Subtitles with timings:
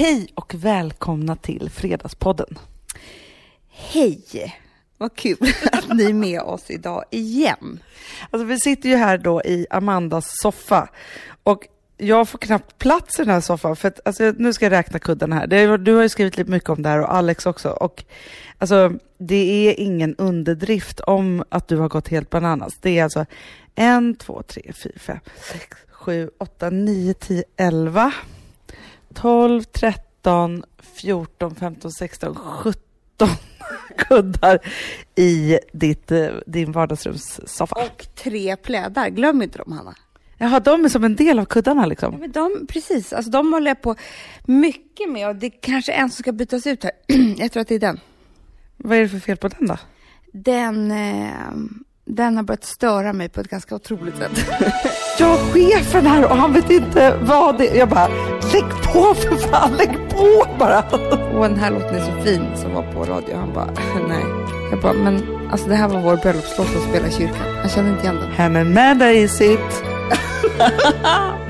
[0.00, 2.58] Hej och välkomna till Fredagspodden.
[3.68, 4.56] Hej!
[4.98, 5.36] Vad kul
[5.72, 7.82] att ni är med oss idag igen.
[8.30, 10.88] Alltså vi sitter ju här då i Amandas soffa
[11.42, 11.66] och
[11.96, 14.98] jag får knappt plats i den här soffan för att, alltså, nu ska jag räkna
[14.98, 15.78] kuddarna här.
[15.78, 17.70] Du har ju skrivit lite mycket om det här och Alex också.
[17.70, 18.04] Och,
[18.58, 22.72] alltså, det är ingen underdrift om att du har gått helt bananas.
[22.80, 23.26] Det är alltså
[23.74, 25.18] en, två, tre, fyra, fem,
[25.52, 28.12] sex, sju, åtta, nio, tio, elva,
[29.14, 33.28] tolv, tretton, fjorton, femton, sexton, sjutton
[33.98, 34.58] kuddar
[35.14, 37.76] i ditt, eh, din vardagsrumssoffa.
[37.76, 39.94] Och tre plädar, glöm inte dem Hanna.
[40.38, 42.14] Jaha, de är som en del av kuddarna Ja, liksom?
[42.20, 43.94] men de, precis, alltså de håller jag på
[44.44, 46.92] mycket med och det kanske är en som ska bytas ut här.
[47.38, 48.00] jag tror att det är den.
[48.76, 49.76] Vad är det för fel på den då?
[50.32, 51.54] Den, eh,
[52.06, 54.46] den har börjat störa mig på ett ganska otroligt sätt.
[55.18, 57.78] Jag har chefen här och han vet inte vad det är.
[57.78, 58.08] Jag bara,
[58.52, 60.82] lägg på för fan, lägg på bara.
[61.38, 63.36] och den här låten är så fin som var på radio.
[63.36, 63.66] Han bara,
[64.08, 64.24] nej.
[64.70, 67.56] Jag bara, men alltså det här var vår bröllopslåt som spelade i kyrkan.
[67.60, 68.30] Han kände inte igen den.
[68.32, 69.84] Hem and med i sitt.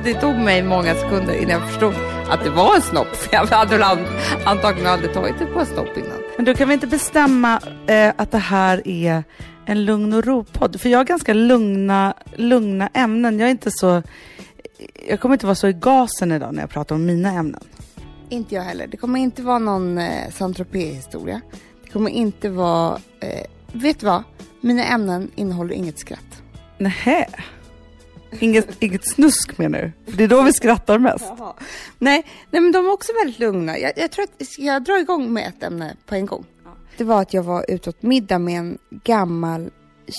[0.05, 1.95] Det tog mig många sekunder innan jag förstod
[2.28, 3.17] att det var en snopp.
[3.17, 3.87] För jag hade
[4.45, 6.19] antagligen aldrig tagit det på en snopp innan.
[6.37, 9.25] Men då kan vi inte bestämma eh, att det här är
[9.71, 10.81] en lugn och ro-podd?
[10.81, 13.39] För jag har ganska lugna, lugna ämnen.
[13.39, 14.03] Jag är inte så...
[15.09, 17.65] Jag kommer inte vara så i gasen idag när jag pratar om mina ämnen.
[18.29, 18.87] Inte jag heller.
[18.87, 21.41] Det kommer inte vara någon eh, saint historia
[21.85, 23.01] Det kommer inte vara...
[23.21, 24.23] Eh, vet du vad?
[24.61, 26.43] Mina ämnen innehåller inget skratt.
[26.79, 27.27] Nähä?
[28.41, 30.11] Inget, inget snusk menar du?
[30.11, 31.33] För det är då vi skrattar mest.
[31.99, 33.79] Nej, nej, men de är också väldigt lugna.
[33.79, 36.45] Jag, jag tror att jag dra igång med ett ämne på en gång.
[37.01, 39.70] Det var att jag var ute åt middag med en gammal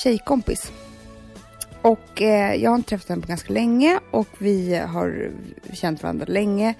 [0.03, 0.71] tjejkompis.
[1.81, 5.31] Och eh, jag har inte träffat henne på ganska länge och vi har
[5.73, 6.73] känt varandra länge.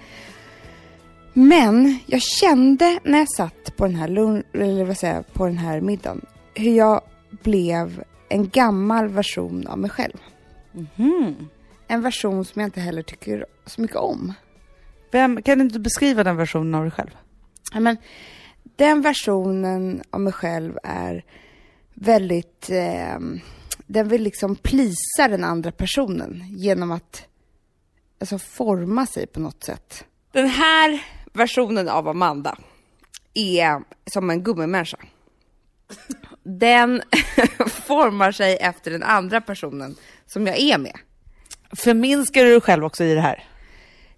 [1.32, 5.58] Men jag kände när jag satt på den här, lun- eller vad säger på den
[5.58, 10.18] här middagen hur jag blev en gammal version av mig själv.
[10.72, 11.48] Mhm.
[11.88, 14.32] En version som jag inte heller tycker så mycket om.
[15.10, 17.10] Vem, kan du inte beskriva den versionen av dig själv?
[17.74, 17.96] Men,
[18.82, 21.24] den versionen av mig själv är
[21.94, 22.70] väldigt...
[22.70, 23.18] Eh,
[23.86, 27.26] den vill liksom plisa den andra personen genom att
[28.20, 30.04] alltså, forma sig på något sätt.
[30.32, 32.58] Den här versionen av Amanda
[33.34, 33.82] är
[34.12, 34.98] som en gummimänniska.
[36.42, 37.02] Den
[37.86, 40.98] formar sig efter den andra personen som jag är med.
[41.72, 43.51] Förminskar du dig själv också i det här?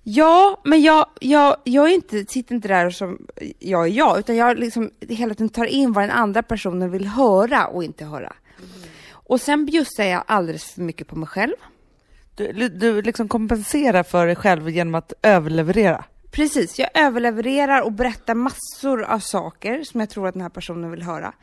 [0.06, 3.26] Ja, men jag, jag, jag är inte, sitter inte där som
[3.58, 7.06] jag är jag, utan jag liksom hela tiden tar in vad den andra personen vill
[7.06, 8.32] höra och inte höra.
[9.10, 11.54] Och sen bjussar jag alldeles för mycket på mig själv.
[12.34, 16.04] Du, du liksom kompenserar för dig själv genom att överleverera.
[16.30, 20.90] Precis, jag överlevererar och berättar massor av saker som jag tror att den här personen
[20.90, 21.34] vill höra.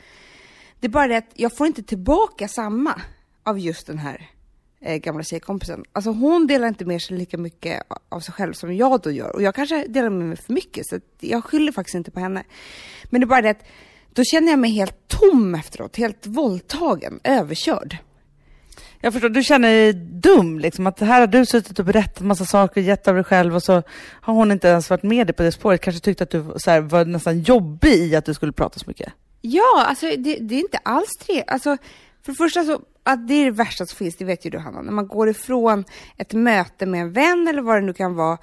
[0.79, 3.01] Det är bara det att jag får inte tillbaka samma
[3.43, 4.29] av just den här
[4.81, 5.83] eh, gamla tjejkompisen.
[5.93, 9.35] Alltså hon delar inte med sig lika mycket av sig själv som jag då gör.
[9.35, 12.43] Och jag kanske delar med mig för mycket, så jag skyller faktiskt inte på henne.
[13.03, 13.65] Men det är bara det att
[14.13, 17.97] då känner jag mig helt tom efteråt, helt våldtagen, överkörd.
[19.01, 20.87] Jag förstår, du känner dig dum liksom.
[20.87, 23.83] Att här har du suttit och berättat massa saker, gett av dig själv och så
[24.21, 25.81] har hon inte ens varit med dig på det spåret.
[25.81, 29.13] Kanske tyckte att du här, var nästan jobbig i att du skulle prata så mycket.
[29.41, 31.49] Ja, alltså det, det är inte alls trevligt.
[31.49, 31.77] Alltså,
[32.23, 34.57] för det första så, att det är det värsta som finns, det vet ju du
[34.57, 34.81] Hanna.
[34.81, 35.85] När man går ifrån
[36.17, 38.37] ett möte med en vän eller vad det nu kan vara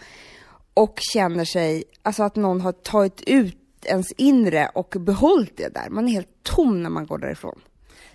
[0.74, 5.90] och känner sig, alltså att någon har tagit ut ens inre och behållit det där.
[5.90, 7.60] Man är helt tom när man går därifrån.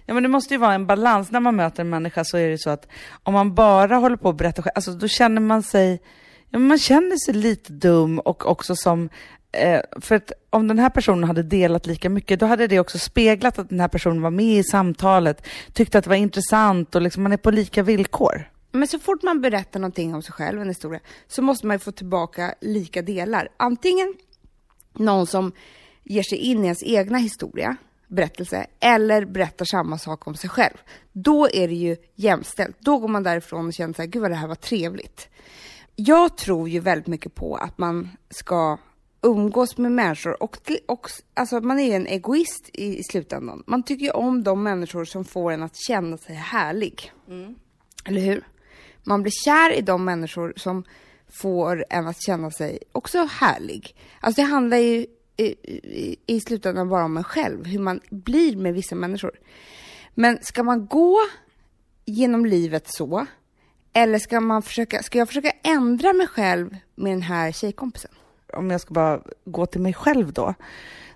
[0.05, 1.31] Ja men det måste ju vara en balans.
[1.31, 2.87] När man möter en människa så är det så att
[3.23, 6.01] om man bara håller på att berätta själv, alltså då känner man sig,
[6.49, 9.09] ja man känner sig lite dum och också som,
[9.53, 12.99] eh, för att om den här personen hade delat lika mycket, då hade det också
[12.99, 17.01] speglat att den här personen var med i samtalet, tyckte att det var intressant och
[17.01, 18.49] liksom man är på lika villkor.
[18.71, 21.79] Men så fort man berättar någonting om sig själv, en historia, så måste man ju
[21.79, 23.49] få tillbaka lika delar.
[23.57, 24.13] Antingen
[24.94, 25.51] någon som
[26.03, 27.75] ger sig in i ens egna historia,
[28.07, 30.77] berättelse, eller berättar samma sak om sig själv.
[31.11, 32.77] Då är det ju jämställt.
[32.79, 35.29] Då går man därifrån och känner så här, gud vad det här var trevligt.
[35.95, 38.77] Jag tror ju väldigt mycket på att man ska
[39.23, 43.63] umgås med människor och, till- och alltså man är ju en egoist i, i slutändan.
[43.67, 47.11] Man tycker ju om de människor som får en att känna sig härlig.
[48.05, 48.47] Eller hur?
[49.03, 50.83] Man blir kär i de människor som
[51.41, 53.95] får en att känna sig också härlig.
[54.19, 55.05] Alltså det handlar ju
[55.37, 59.31] i, i, i slutändan bara om en själv, hur man blir med vissa människor.
[60.13, 61.17] Men ska man gå
[62.05, 63.25] genom livet så,
[63.93, 68.11] eller ska, man försöka, ska jag försöka ändra mig själv med den här tjejkompisen?
[68.53, 70.53] Om jag ska bara gå till mig själv då.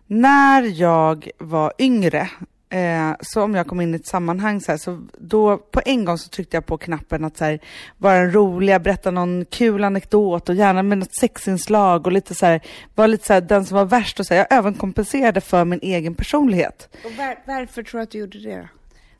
[0.08, 2.30] När jag var yngre,
[2.70, 6.06] eh, så om jag kom in i ett sammanhang så, här, så då på en
[6.06, 7.60] gång så tryckte jag på knappen att så här,
[7.98, 12.46] vara en rolig, berätta någon kul anekdot och gärna med något sexinslag och lite så
[12.46, 12.62] här,
[12.96, 15.80] vara lite så här, den som var värst och så här, jag överkompenserade för min
[15.82, 16.90] egen personlighet.
[17.06, 18.70] Och var, varför tror du att du gjorde det?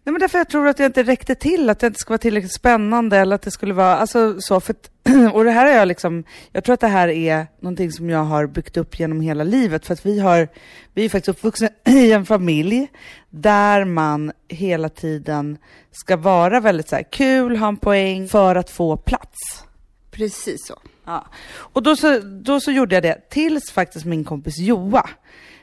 [0.08, 2.18] Nej, men därför jag tror att jag inte räckte till, att det inte skulle vara
[2.18, 4.90] tillräckligt spännande eller att det skulle vara, alltså så, för att,
[5.34, 8.24] och det här är jag liksom, jag tror att det här är någonting som jag
[8.24, 10.48] har byggt upp genom hela livet, för att vi har,
[10.94, 12.88] vi är faktiskt uppvuxna i en familj
[13.30, 15.58] där man hela tiden
[15.92, 19.64] ska vara väldigt så här kul, ha en poäng för att få plats.
[20.12, 20.80] Precis så.
[21.06, 21.28] Ja.
[21.50, 25.10] Och då så, då så gjorde jag det tills faktiskt min kompis Joa,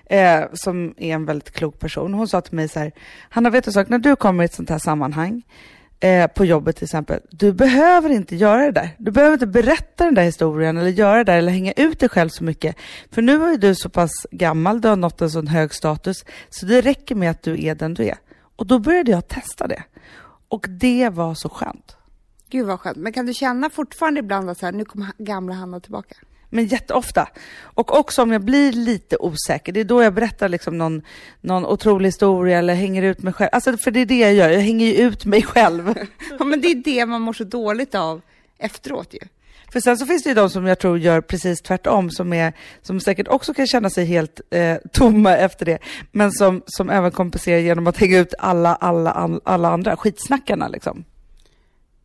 [0.07, 2.93] eh, som är en väldigt klok person, hon sa till mig så här,
[3.29, 5.43] Hanna vet du sak, när du kommer i ett sånt här sammanhang,
[6.01, 8.89] eh, på jobbet till exempel, du behöver inte göra det där.
[8.99, 12.09] Du behöver inte berätta den där historien eller göra det där eller hänga ut dig
[12.09, 12.77] själv så mycket.
[13.11, 16.67] För nu är du så pass gammal, du har nått en sån hög status, så
[16.67, 18.19] det räcker med att du är den du är.
[18.57, 19.83] Och då började jag testa det.
[20.49, 21.97] Och det var så skönt.
[22.51, 22.97] Gud vad skönt.
[22.97, 26.15] Men kan du känna fortfarande ibland att så här, nu kommer gamla Hanna tillbaka?
[26.55, 27.29] Men jätteofta.
[27.63, 31.03] Och också om jag blir lite osäker, det är då jag berättar liksom någon,
[31.41, 33.49] någon otrolig historia eller hänger ut mig själv.
[33.53, 35.95] Alltså för det är det jag gör, jag hänger ju ut mig själv.
[36.39, 38.21] Ja, men det är det man mår så dåligt av
[38.59, 39.19] efteråt ju.
[39.73, 42.53] För sen så finns det ju de som jag tror gör precis tvärtom, som, är,
[42.83, 45.79] som säkert också kan känna sig helt eh, tomma efter det,
[46.13, 50.69] men som, som även kompenserar genom att hänga ut alla, alla, all, alla andra, skitsnackarna
[50.69, 51.05] liksom.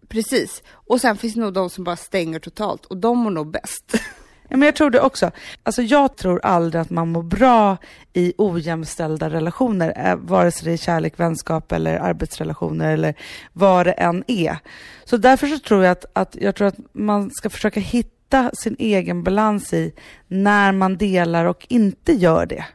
[0.07, 0.63] Precis.
[0.69, 3.93] Och sen finns det nog de som bara stänger totalt och de mår nog bäst.
[4.49, 5.31] Ja, men jag tror det också.
[5.63, 7.77] Alltså, jag tror aldrig att man mår bra
[8.13, 13.13] i ojämställda relationer, eh, vare sig det är kärlek, vänskap eller arbetsrelationer eller
[13.53, 14.57] vad det än är.
[15.05, 18.75] Så därför så tror jag att, att, jag tror att man ska försöka hitta sin
[18.79, 19.93] egen balans i
[20.27, 22.65] när man delar och inte gör det.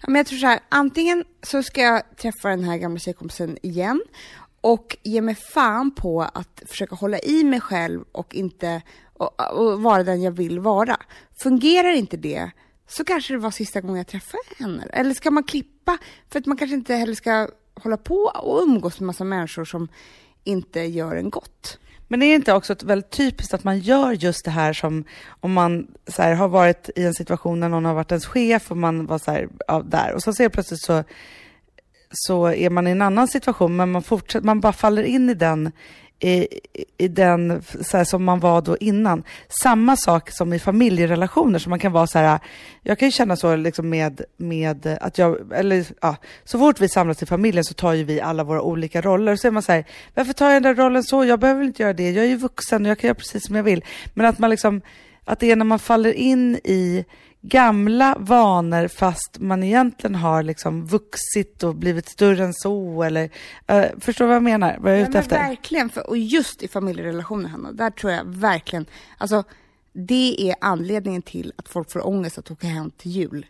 [0.00, 3.58] Ja, men jag tror så här, antingen så ska jag träffa den här gamla tjejkompisen
[3.62, 4.02] igen
[4.60, 8.82] och ge mig fan på att försöka hålla i mig själv och inte
[9.22, 10.96] och, och vara den jag vill vara.
[11.36, 12.50] Fungerar inte det
[12.88, 14.86] så kanske det var sista gången jag träffade henne.
[14.92, 15.98] Eller ska man klippa
[16.30, 19.88] för att man kanske inte heller ska hålla på och umgås med massa människor som
[20.44, 21.78] inte gör en gott.
[22.08, 25.04] Men är det inte också väldigt typiskt att man gör just det här som
[25.40, 28.70] om man så här, har varit i en situation när någon har varit ens chef
[28.70, 31.04] och man var så här, ja, där och så ser plötsligt så
[32.12, 35.34] så är man i en annan situation, men man, fortsätter, man bara faller in i
[35.34, 35.72] den,
[36.24, 36.46] i,
[36.98, 39.22] i den så här, som man var då innan.
[39.62, 42.38] Samma sak som i familjerelationer, så man kan vara så här,
[42.82, 46.88] jag kan ju känna så liksom med, med att jag, eller ja, så fort vi
[46.88, 49.36] samlas i familjen så tar ju vi alla våra olika roller.
[49.36, 49.84] Så är man så här,
[50.14, 51.24] varför tar jag den där rollen så?
[51.24, 53.46] Jag behöver väl inte göra det, jag är ju vuxen och jag kan göra precis
[53.46, 53.84] som jag vill.
[54.14, 54.80] Men att man liksom,
[55.24, 57.04] att det är när man faller in i
[57.42, 63.24] gamla vanor fast man egentligen har liksom vuxit och blivit större än så eller
[63.72, 64.76] uh, förstår vad jag menar?
[64.80, 65.36] Vad jag är ute efter?
[65.36, 68.86] Verkligen, för, och just i familjerelationer Hanna, där tror jag verkligen,
[69.18, 69.44] alltså
[69.92, 73.46] det är anledningen till att folk får ångest att åka hem till jul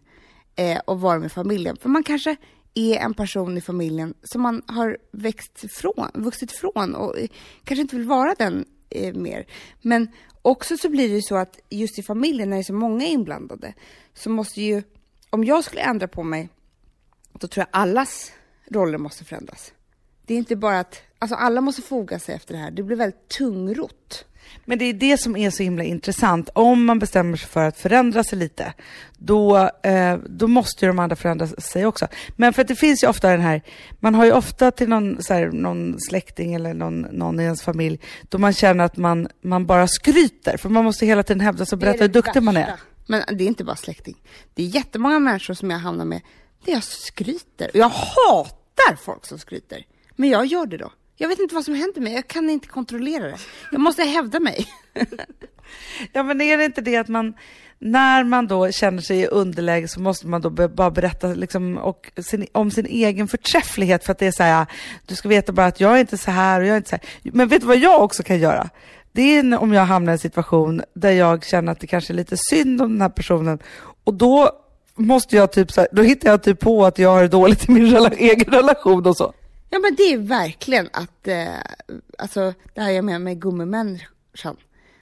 [0.56, 1.76] eh, och vara med familjen.
[1.76, 2.36] För man kanske
[2.74, 7.16] är en person i familjen som man har växt ifrån, vuxit ifrån och
[7.64, 9.46] kanske inte vill vara den eh, mer.
[9.80, 10.08] Men
[10.42, 13.06] också så blir det ju så att just i familjen, när det är så många
[13.06, 13.74] inblandade,
[14.14, 14.82] så måste ju,
[15.30, 16.48] om jag skulle ändra på mig,
[17.32, 18.32] då tror jag allas
[18.70, 19.72] roller måste förändras.
[20.26, 22.96] Det är inte bara att, alltså alla måste foga sig efter det här, det blir
[22.96, 24.24] väldigt tungrott.
[24.64, 26.48] Men det är det som är så himla intressant.
[26.52, 28.72] Om man bestämmer sig för att förändra sig lite,
[29.18, 32.08] då, eh, då måste ju de andra förändra sig också.
[32.36, 33.62] Men för att det finns ju ofta den här,
[34.00, 37.62] man har ju ofta till någon, så här, någon släkting eller någon, någon i ens
[37.62, 41.66] familj, då man känner att man, man bara skryter, för man måste hela tiden hävda
[41.66, 42.74] sig och berätta hur duktig man är.
[43.06, 44.16] Men det är inte bara släkting.
[44.54, 46.20] Det är jättemånga människor som jag hamnar med,
[46.64, 47.68] där jag skryter.
[47.68, 49.86] Och jag hatar folk som skryter.
[50.16, 50.92] Men jag gör det då.
[51.16, 53.38] Jag vet inte vad som händer mig, jag kan inte kontrollera det.
[53.70, 54.66] Jag måste hävda mig.
[56.12, 57.34] ja, men är det inte det att man,
[57.78, 62.12] när man då känner sig i underläge så måste man då bara berätta liksom, och
[62.16, 64.66] sin, om sin egen förträfflighet för att det är så här,
[65.06, 66.96] du ska veta bara att jag är inte så här och jag är inte så
[66.96, 67.32] här.
[67.32, 68.70] Men vet du vad jag också kan göra?
[69.12, 72.14] Det är om jag hamnar i en situation där jag känner att det kanske är
[72.14, 73.58] lite synd om den här personen
[74.04, 74.50] och då
[74.94, 77.68] måste jag typ så här, då hittar jag typ på att jag har det dåligt
[77.68, 79.32] i min rela egen relation och så.
[79.74, 81.48] Ja men det är verkligen att, eh,
[82.18, 84.56] alltså det här jag menar med gummimänniskan.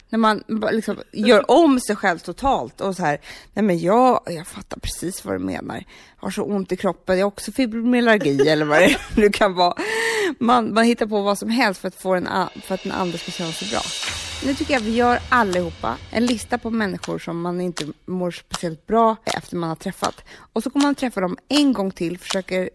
[0.09, 3.21] När man liksom gör om sig själv totalt och så här,
[3.55, 5.75] nej men jag, jag fattar precis vad du menar.
[5.75, 9.55] Jag har så ont i kroppen, jag har också fibromyalgi eller vad det nu kan
[9.55, 9.75] vara.
[10.39, 12.29] Man, man hittar på vad som helst för att, få en,
[12.63, 13.83] för att den andra ska känna sig bra.
[14.45, 18.87] Nu tycker jag vi gör allihopa en lista på människor som man inte mår speciellt
[18.87, 20.25] bra efter man har träffat.
[20.53, 22.71] Och så kommer man träffa dem en gång till, försöker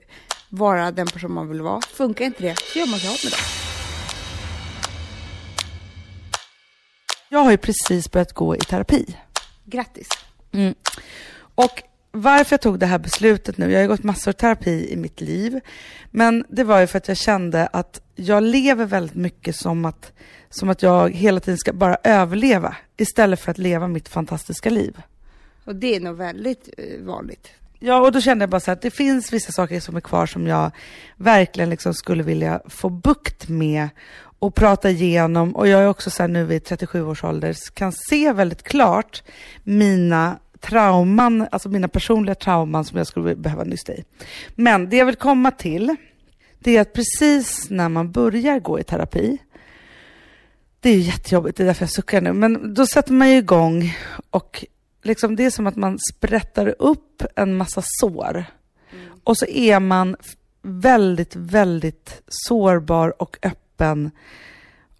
[0.55, 1.81] vara den person man vill vara.
[1.81, 3.39] Funkar inte det, så gör man sig av med dem.
[7.29, 9.15] Jag har ju precis börjat gå i terapi.
[9.65, 10.09] Grattis!
[11.55, 14.93] Och varför jag tog det här beslutet nu, jag har ju gått massor av terapi
[14.93, 15.59] i mitt liv,
[16.11, 20.11] men det var ju för att jag kände att jag lever väldigt mycket som att,
[20.49, 25.01] som att jag hela tiden ska bara överleva istället för att leva mitt fantastiska liv.
[25.65, 27.47] Och det är nog väldigt eh, vanligt.
[27.79, 30.25] Ja, och då kände jag bara så att det finns vissa saker som är kvar
[30.25, 30.71] som jag
[31.17, 33.89] verkligen liksom skulle vilja få bukt med
[34.39, 35.55] och prata igenom.
[35.55, 39.23] Och jag är också så här nu vid 37 års ålder kan se väldigt klart
[39.63, 44.03] mina trauman, alltså mina personliga trauman som jag skulle behöva nysta i.
[44.55, 45.95] Men det jag vill komma till,
[46.59, 49.37] det är att precis när man börjar gå i terapi,
[50.79, 53.37] det är ju jättejobbigt, det är därför jag suckar nu, men då sätter man ju
[53.37, 53.97] igång
[54.29, 54.65] och
[55.05, 58.45] liksom det är som att man sprättar upp en massa sår.
[59.23, 60.15] Och så är man
[60.61, 64.11] väldigt, väldigt sårbar och öppen.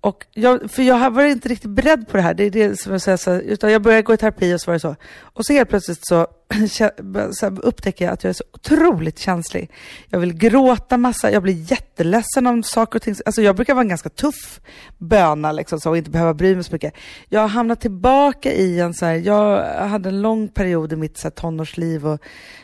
[0.05, 2.91] Och jag, för jag var inte riktigt beredd på det här, det är det som
[2.91, 4.95] jag säger, så här, utan jag började gå i terapi och så var det så.
[5.21, 6.27] Och så helt plötsligt så,
[7.31, 9.71] så upptäcker jag att jag är så otroligt känslig.
[10.09, 13.15] Jag vill gråta massa, jag blir jätteledsen om saker och ting.
[13.25, 14.59] Alltså jag brukar vara en ganska tuff
[14.97, 16.93] böna liksom så och inte behöva bry mig så mycket.
[17.29, 21.17] Jag har hamnat tillbaka i en så här, jag hade en lång period i mitt
[21.17, 22.21] så här, tonårsliv och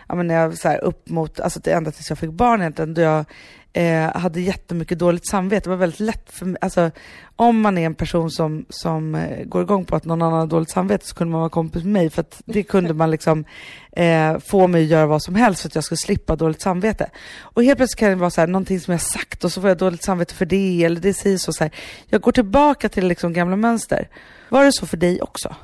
[0.08, 2.94] ja, men när jag så här, upp mot, alltså ända tills jag fick barn egentligen,
[2.94, 3.26] då jag
[3.74, 5.64] eh, hade jättemycket dåligt samvete.
[5.64, 6.92] Det var väldigt lätt för mig, alltså
[7.36, 10.48] om man är en person som, som eh, går igång på att någon annan har
[10.48, 13.46] dåligt samvete så kunde man vara kompis med mig för att det kunde man liksom
[13.92, 17.10] eh, få mig att göra vad som helst för att jag skulle slippa dåligt samvete.
[17.40, 19.70] Och helt plötsligt kan det vara så här, någonting som jag sagt och så får
[19.70, 21.74] jag dåligt samvete för det eller det säger så, så här.
[22.06, 24.10] Jag går tillbaka till liksom gamla mönster.
[24.50, 25.56] Var det så för dig också?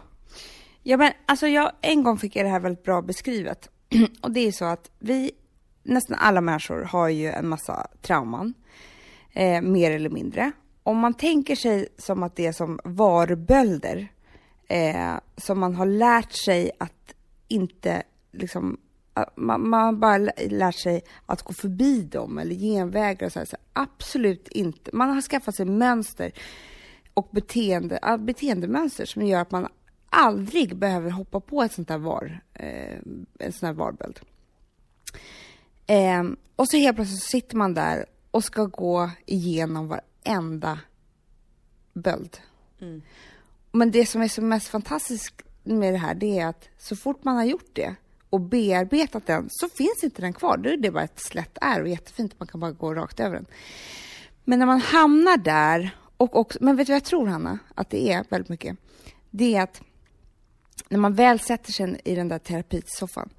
[0.84, 3.70] Ja, men alltså jag, en gång fick jag det här väldigt bra beskrivet.
[4.22, 5.32] Och det är så att vi,
[5.88, 8.53] nästan alla människor har ju en massa trauman,
[9.34, 10.51] eh, mer eller mindre.
[10.84, 14.08] Om man tänker sig som att det är som varbölder,
[14.67, 17.13] eh, som man har lärt sig att
[17.48, 18.77] inte liksom,
[19.36, 20.17] man, man har bara
[20.50, 24.91] lärt sig att gå förbi dem eller genvägar och så, här, så absolut inte.
[24.94, 26.32] Man har skaffat sig mönster
[27.13, 29.67] och beteende, beteendemönster som gör att man
[30.10, 32.98] aldrig behöver hoppa på ett sånt där var, eh,
[33.39, 34.20] en sån här varböld.
[35.88, 36.24] Eh,
[36.56, 40.79] och så helt plötsligt så sitter man där och ska gå igenom varenda
[41.94, 42.38] böld.
[43.72, 47.24] Men det som är så mest fantastiskt med det här, det är att så fort
[47.24, 47.96] man har gjort det
[48.29, 50.58] och bearbetat den så finns inte den kvar.
[50.58, 53.36] Då är det bara ett slätt är och jättefint, man kan bara gå rakt över
[53.36, 53.46] den.
[54.44, 57.89] Men när man hamnar där och också, men vet du vad jag tror Hanna, att
[57.89, 58.77] det är väldigt mycket?
[59.29, 59.82] Det är att
[60.89, 63.29] när man väl sätter sig i den där terapisoffan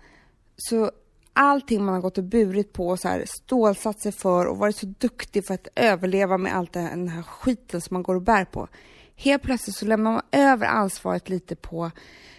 [0.57, 0.91] så
[1.39, 4.77] allting man har gått och burit på och så här stålsatt sig för och varit
[4.77, 8.45] så duktig för att överleva med allt den här skiten som man går och bär
[8.45, 8.69] på.
[9.17, 11.91] Helt plötsligt så lämnar man över ansvaret lite på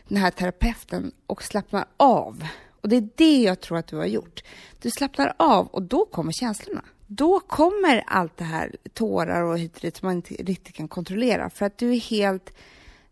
[0.08, 2.44] den här terapeuten och slappnar av.
[2.82, 4.44] Och det är det jag tror att du har gjort.
[4.82, 6.84] Du slappnar av och då kommer känslorna.
[7.08, 10.88] Då kommer allt det här, tårar och hit och dit som man inte riktigt kan
[10.88, 11.50] kontrollera.
[11.50, 12.54] För att du är helt,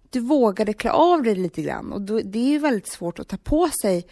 [0.09, 1.93] du vågade klä av dig lite grann.
[1.93, 4.07] Och då, det är ju väldigt svårt att ta på sig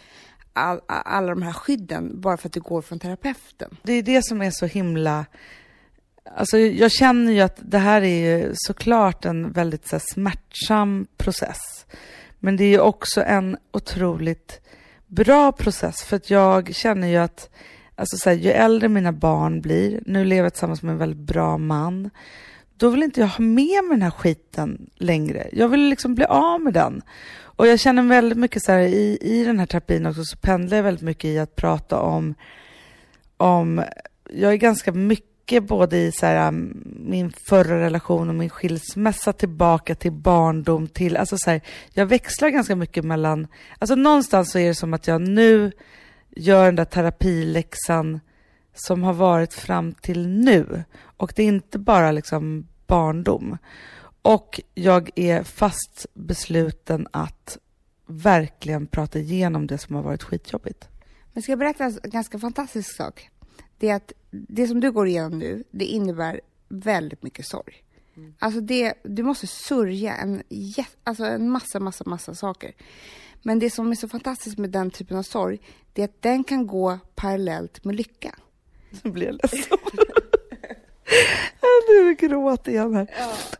[0.56, 3.76] all, alla de här skydden bara för att du går från terapeuten.
[3.82, 5.26] Det är det som är så himla...
[6.36, 11.06] Alltså jag känner ju att det här är ju såklart en väldigt så här, smärtsam
[11.16, 11.86] process.
[12.38, 14.60] Men det är ju också en otroligt
[15.06, 17.50] bra process för att jag känner ju att
[17.94, 21.26] alltså så här, ju äldre mina barn blir, nu lever jag tillsammans med en väldigt
[21.26, 22.10] bra man,
[22.76, 25.48] då vill inte jag ha med mig den här skiten längre.
[25.52, 27.02] Jag vill liksom bli av med den.
[27.56, 30.76] Och jag känner väldigt mycket så här i, i den här terapin också så pendlar
[30.76, 32.34] jag väldigt mycket i att prata om,
[33.36, 33.84] om
[34.30, 39.32] jag är ganska mycket både i så här, um, min förra relation och min skilsmässa
[39.32, 41.60] tillbaka till barndom till, alltså så här,
[41.92, 43.46] jag växlar ganska mycket mellan,
[43.78, 45.72] alltså någonstans så är det som att jag nu
[46.36, 48.20] gör den där terapiläxan
[48.76, 50.84] som har varit fram till nu.
[51.16, 53.58] Och det är inte bara liksom barndom.
[54.22, 57.58] Och jag är fast besluten att
[58.06, 60.88] verkligen prata igenom det som har varit skitjobbigt.
[61.32, 63.30] Men ska jag berätta en ganska fantastisk sak?
[63.78, 67.82] Det är att det som du går igenom nu, det innebär väldigt mycket sorg.
[68.38, 70.42] Alltså det, du måste sörja en,
[71.04, 72.72] alltså en massa, massa, massa saker.
[73.42, 75.60] Men det som är så fantastiskt med den typen av sorg,
[75.92, 78.34] det är att den kan gå parallellt med lycka.
[79.02, 79.78] Nu blir jag ledsen.
[81.88, 83.06] nu gråter jag här.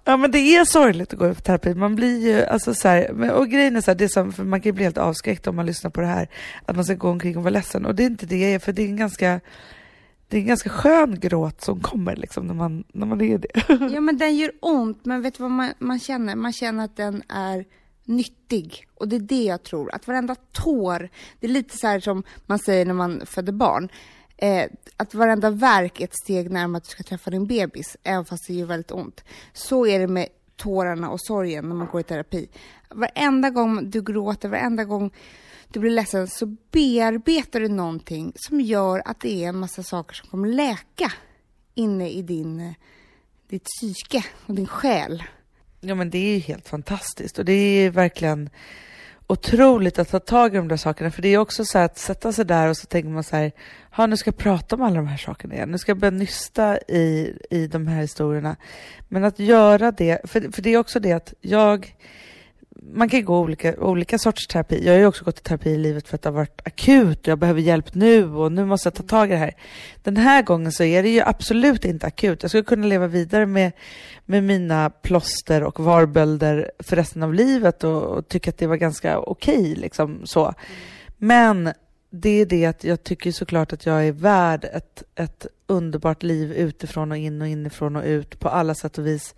[0.05, 0.17] Ja.
[0.17, 1.75] men det är sorgligt att gå i terapi.
[1.75, 4.45] Man blir ju, alltså så här, och grejen är så här, det är som, för
[4.45, 6.29] man kan ju bli helt avskräckt om man lyssnar på det här,
[6.67, 7.87] att man ska gå omkring och vara ledsen.
[7.87, 9.41] Och det är inte det jag är, för det är en ganska,
[10.29, 13.49] det är en ganska skön gråt som kommer liksom när man, när man är det.
[13.95, 16.37] Ja, men den gör ont, men vet du vad man, man känner?
[16.37, 17.65] Man känner att den är
[18.05, 18.87] nyttig.
[18.95, 21.09] Och det är det jag tror, att varenda tår,
[21.41, 23.89] det är lite så här som man säger när man föder barn,
[24.37, 28.25] eh, att varenda verk är ett steg närmare att du ska träffa din bebis, även
[28.25, 29.25] fast det gör väldigt ont.
[29.53, 32.49] Så är det med tårarna och sorgen när man går i terapi.
[32.89, 35.11] Varenda gång du gråter, varenda gång
[35.69, 40.15] du blir ledsen så bearbetar du någonting som gör att det är en massa saker
[40.15, 41.13] som kommer läka
[41.75, 42.75] inne i din,
[43.49, 45.23] ditt psyke och din själ.
[45.81, 48.51] Ja men det är ju helt fantastiskt och det är verkligen
[49.27, 51.99] otroligt att ta tag i de där sakerna för det är också så här att
[51.99, 53.53] sätta sig där och så tänker man så här,
[53.97, 56.11] ja nu ska jag prata om alla de här sakerna igen, nu ska jag börja
[56.11, 58.57] nysta i, i de här historierna.
[59.09, 61.95] Men att göra det, för, för det är också det att jag,
[62.93, 64.87] man kan gå olika, olika sorters terapi.
[64.87, 67.21] Jag har ju också gått i terapi i livet för att det har varit akut
[67.21, 69.55] och jag behöver hjälp nu och nu måste jag ta tag i det här.
[70.03, 72.43] Den här gången så är det ju absolut inte akut.
[72.43, 73.73] Jag skulle kunna leva vidare med,
[74.25, 78.77] med mina plåster och varbölder för resten av livet och, och tycka att det var
[78.77, 80.55] ganska okej liksom så.
[81.17, 81.73] Men
[82.11, 86.53] det är det att jag tycker såklart att jag är värd ett, ett underbart liv
[86.53, 89.35] utifrån och in och inifrån och ut på alla sätt och vis.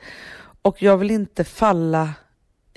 [0.63, 2.15] Och jag vill inte falla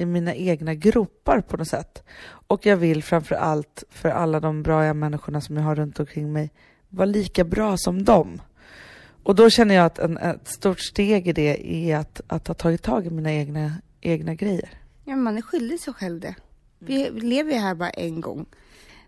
[0.02, 2.04] i mina egna gropar på något sätt.
[2.48, 6.34] Och jag vill framför allt för alla de bra människorna som jag har runt omkring
[6.34, 6.52] mig
[6.90, 8.42] vara lika bra som dem.
[9.24, 12.56] Och då känner jag att en, ett stort steg i det är att, att ha
[12.56, 14.70] tagit tag i mina egna, egna grejer.
[15.06, 16.36] Ja, man är skyldig sig själv det.
[16.80, 18.46] Vi vi lever ju här bara en gång.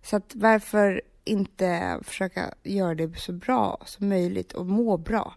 [0.03, 5.33] Så att varför inte försöka göra det så bra som möjligt och må bra?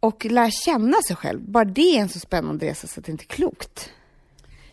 [0.00, 1.40] Och lära känna sig själv.
[1.40, 3.90] Bara det är en så spännande resa så att det inte är klokt.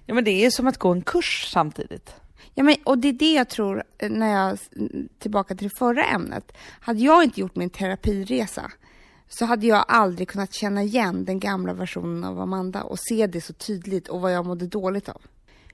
[0.08, 2.14] Ja men det är som att gå en kurs samtidigt.
[2.54, 4.60] Ja, men, och det är det jag tror, eh, när jag,
[5.20, 6.52] tillbaka till det förra ämnet.
[6.80, 8.72] Hade jag inte gjort min terapiresa
[9.28, 13.42] så hade jag aldrig kunnat känna igen den gamla versionen av Amanda och se det
[13.42, 15.22] så tydligt och vad jag mådde dåligt av.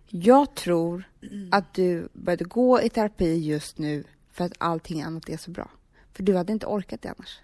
[0.08, 1.04] Jag tror
[1.52, 5.70] att du började gå i terapi just nu för att allting annat är så bra.
[6.14, 7.40] För du hade inte orkat det annars.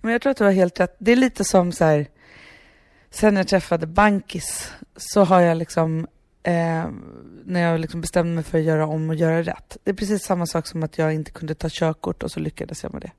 [0.00, 0.96] Men jag tror att du har helt rätt.
[0.98, 2.06] Det är lite som så här,
[3.10, 6.06] sen jag träffade Bankis så har jag liksom,
[6.42, 6.90] eh,
[7.44, 9.76] när jag liksom bestämde mig för att göra om och göra rätt.
[9.84, 12.82] Det är precis samma sak som att jag inte kunde ta körkort och så lyckades
[12.82, 13.10] jag med det.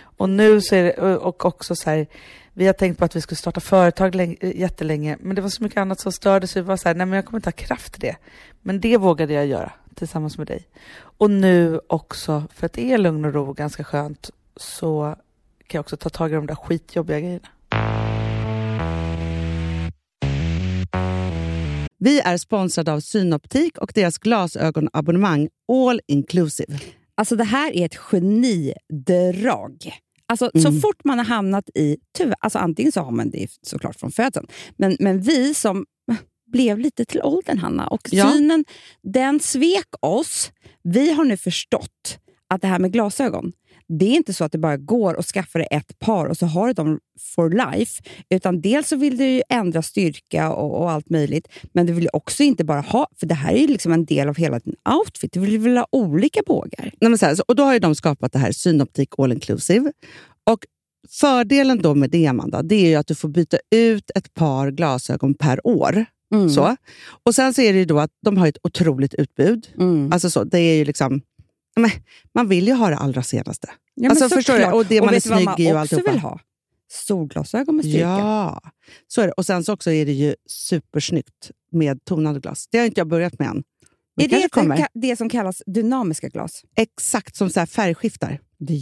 [0.00, 2.06] Och nu så är det, och också så här,
[2.52, 5.48] vi har tänkt på att vi skulle starta företag länge, eh, jättelänge, men det var
[5.48, 7.48] så mycket annat som störde så vi var så här, nej men jag kommer inte
[7.48, 8.16] ha kraft till det.
[8.62, 10.68] Men det vågade jag göra tillsammans med dig.
[11.00, 15.16] Och nu också, för att det är lugn och ro och ganska skönt, så
[15.66, 18.07] kan jag också ta tag i de där skitjobbiga grejerna.
[21.98, 26.78] Vi är sponsrade av Synoptik och deras glasögonabonnemang All Inclusive.
[27.14, 29.92] Alltså det här är ett genidrag.
[30.26, 30.80] Alltså, Så Mm.
[30.80, 31.96] fort man har hamnat i...
[32.18, 35.86] Tyvärr, alltså antingen så har man det såklart från födseln, men, men vi som
[36.52, 38.32] blev lite till åldern, Hanna, och Ja.
[38.32, 38.64] synen
[39.02, 40.52] den svek oss.
[40.82, 43.52] Vi har nu förstått att det här med glasögon,
[43.88, 46.46] det är inte så att det bara går att skaffa dig ett par och så
[46.46, 48.02] har du dem for life.
[48.30, 52.04] Utan dels så vill du ju ändra styrka och, och allt möjligt, men du vill
[52.04, 54.58] ju också inte bara ha, för det här är ju liksom en del av hela
[54.58, 55.32] din outfit.
[55.32, 56.92] Du vill väl ha olika bågar?
[57.00, 59.92] Nej, så här, och Då har de skapat det här Synoptik All Inclusive.
[60.44, 60.64] Och
[61.08, 64.70] Fördelen då med det, Amanda, det är ju att du får byta ut ett par
[64.70, 66.04] glasögon per år.
[66.34, 66.50] Mm.
[66.50, 66.76] Så.
[67.22, 69.68] Och Sen så är det ju då att de har ett otroligt utbud.
[69.78, 70.12] Mm.
[70.12, 71.20] Alltså så, det är ju liksom...
[71.78, 71.90] Men,
[72.34, 73.70] man vill ju ha det allra senaste.
[73.94, 74.58] Ja, Alltså, förstår du?
[74.60, 74.74] såklart.
[74.74, 76.10] Och det man är du snygg i och alltihopa.
[76.10, 76.40] vill ha?
[76.90, 77.98] Solglasögon med styrka.
[78.00, 78.60] Ja,
[79.06, 79.32] så är det.
[79.32, 82.68] Och sen så också är det ju supersnyggt med tonade glas.
[82.70, 83.62] Det har inte jag börjat med än.
[84.16, 86.62] Men Är det det, det som kallas dynamiska glas?
[86.76, 88.40] Exakt som så färgskiftar.
[88.58, 88.76] Det är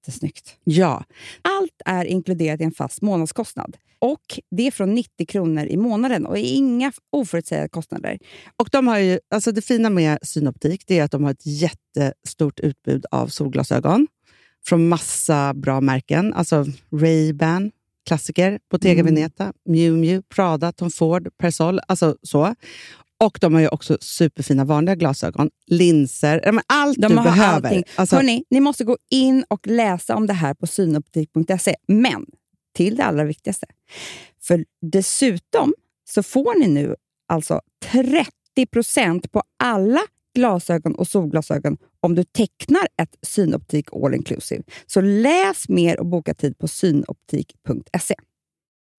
[0.00, 0.56] jättesnyggt.
[0.64, 1.04] Ja,
[1.42, 3.76] Allt är inkluderat i en fast månadskostnad.
[3.98, 8.18] Och Det är från 90 kronor i månaden och inga oförutsägbara kostnader.
[8.56, 11.46] och de har ju, alltså det fina med Synoptik det är att de har ett
[11.46, 14.06] jättestort utbud av solglasögon
[14.66, 16.34] från massa bra märken.
[16.34, 17.70] Alltså Ray-Ban,
[18.06, 19.14] klassiker, Bottega Mm.
[19.14, 21.80] Veneta, Miu Miu, Prada, Tom Ford, Persol.
[21.88, 22.54] Alltså så.
[23.24, 27.68] Och de har ju också superfina vanliga glasögon, linser, allt De du behöver.
[27.68, 27.84] allting.
[27.94, 31.74] Alltså, Hörrni, ni måste gå in och läsa om det här på synoptik.se.
[31.88, 32.26] Men
[32.74, 33.66] till det allra viktigaste.
[34.42, 35.74] För dessutom
[36.10, 36.96] så får ni nu
[37.28, 37.60] alltså
[38.56, 40.00] 30% på alla
[40.34, 44.62] glasögon och solglasögon om du tecknar ett Synoptik All Inclusive.
[44.86, 48.14] Så läs mer och boka tid på synoptik.se.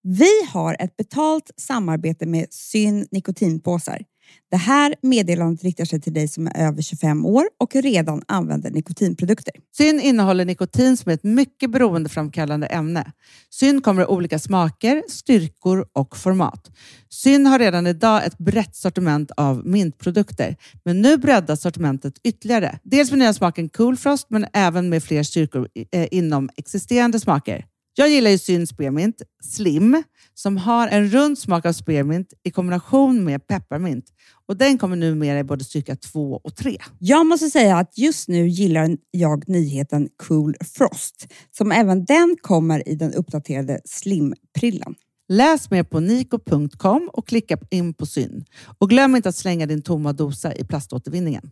[0.02, 4.02] Vi har ett betalt samarbete med Syn nikotinpåsar.
[4.50, 8.70] Det här meddelandet riktar sig till dig som är över 25 år och redan använder
[8.70, 9.54] nikotinprodukter.
[9.76, 13.12] Syn innehåller nikotin som är ett mycket beroendeframkallande ämne.
[13.50, 16.70] Syn kommer i olika smaker, styrkor och format.
[17.08, 22.78] Syn har redan idag ett brett sortiment av mintprodukter, men nu breddas sortimentet ytterligare.
[22.82, 27.64] Dels med nya smaken Cool Frost, men även med fler styrkor eh, inom existerande smaker.
[27.94, 30.02] Jag gillar ju Syn Spearmint Slim
[30.34, 34.04] som har en rund smak av spearmint i kombination med pepparmint.
[34.46, 36.76] Och den kommer numera i både styrka 2 och 3.
[36.98, 42.88] Jag måste säga att just nu gillar jag nyheten Cool Frost, som även den kommer
[42.88, 44.94] i den uppdaterade Slim-prillan.
[45.28, 48.44] Läs mer på niko.com och klicka in på Syn.
[48.78, 51.50] Och glöm inte att slänga din tomma dosa i plaståtervinningen.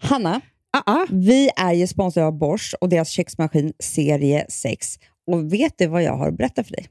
[0.00, 0.40] Hanna,
[0.76, 1.06] Uh-uh.
[1.10, 4.98] vi är ju sponsrade av Bosch och deras köksmaskin serie 6.
[5.26, 6.88] Och vet du vad jag har att berätta för dig?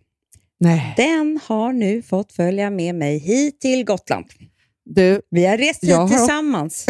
[0.60, 0.94] Nej.
[0.98, 4.26] Den har nu fått följa med mig hit till Gotland.
[4.86, 6.86] Du, Vi har rest hit har- tillsammans.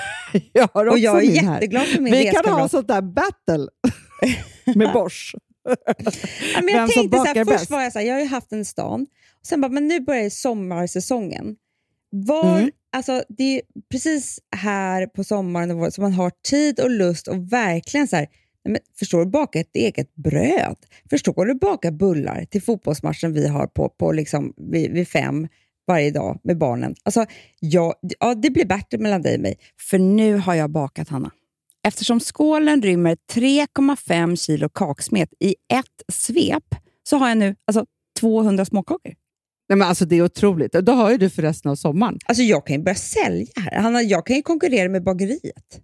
[0.52, 1.54] jag har också Och jag är min här.
[1.54, 3.68] jätteglad för min Vi kan ha sånt där battle
[4.74, 5.34] med Bosch.
[6.54, 7.70] Ja, men jag Vem tänkte så här, först bäst.
[7.70, 9.02] var jag så här, jag har ju haft en stan.
[9.40, 11.56] Och sen bara, men nu börjar sommarsäsongen.
[12.10, 12.70] Var, Mm.
[12.96, 18.08] alltså, det är precis här på sommaren som man har tid och lust och verkligen
[18.08, 18.26] så här,
[18.64, 20.76] men förstår du baka ett eget bröd?
[21.10, 25.48] Förstår du baka bullar till fotbollsmatchen vi har på, på liksom, vid, vid fem
[25.86, 26.94] varje dag med barnen?
[27.02, 27.26] Alltså,
[27.60, 29.58] ja, ja, det blir bättre mellan dig och mig,
[29.90, 31.30] för nu har jag bakat, Hanna.
[31.86, 37.86] Eftersom skålen rymmer 3,5 kilo kaksmet i ett svep så har jag nu alltså
[38.20, 39.14] 200 småkakor.
[39.68, 40.72] Nej, men alltså, det är otroligt.
[40.72, 42.18] Då har ju du för resten av sommaren.
[42.24, 43.80] Alltså jag kan ju börja sälja här.
[43.80, 45.80] Hanna, jag kan ju konkurrera med bageriet.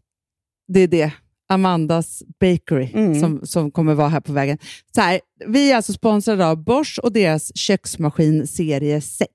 [0.69, 1.13] Det är det.
[1.51, 3.21] Amandas Bakery Mm.
[3.21, 4.59] som, som kommer vara här på vägen.
[4.95, 9.29] Så här, vi är alltså sponsrade av Bosch och deras köksmaskin serie 6.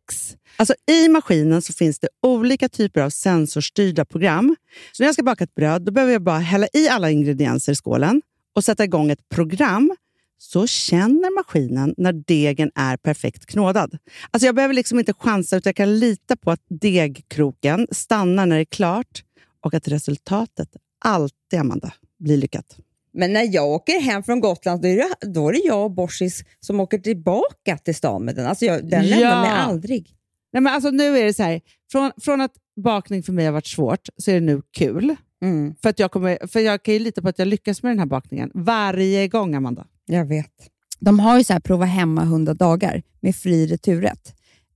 [0.58, 4.56] Alltså, I maskinen så finns det olika typer av sensorstyrda program.
[4.92, 7.72] Så när jag ska baka ett bröd då behöver jag bara hälla i alla ingredienser
[7.72, 8.22] i skålen
[8.56, 9.96] och sätta igång ett program
[10.38, 13.98] så känner maskinen när degen är perfekt knådad.
[14.32, 18.56] Alltså jag behöver liksom inte chansa utan jag kan lita på att degkroken stannar när
[18.56, 19.24] det är klart
[19.62, 20.70] och att resultatet
[21.06, 22.78] alltid, Amanda, blir lyckat.
[23.14, 25.92] Men när jag åker hem från Gotland då är det, då är det jag och
[25.92, 28.46] Borsis som åker tillbaka till stan med den.
[28.46, 29.42] Alltså jag, den lämnar Ja.
[29.42, 30.16] mig aldrig.
[30.54, 32.52] Nej, men alltså nu är det så här, från, från att
[32.84, 35.16] bakning för mig har varit svårt så är det nu kul.
[35.42, 37.92] Mm, För, att jag, kommer, för jag kan ju lita på att jag lyckas med
[37.92, 39.86] den här bakningen varje gång, Amanda.
[40.06, 40.52] jag vet.
[41.00, 44.34] De har ju så här prova hemma 100 dagar med fri returrätt.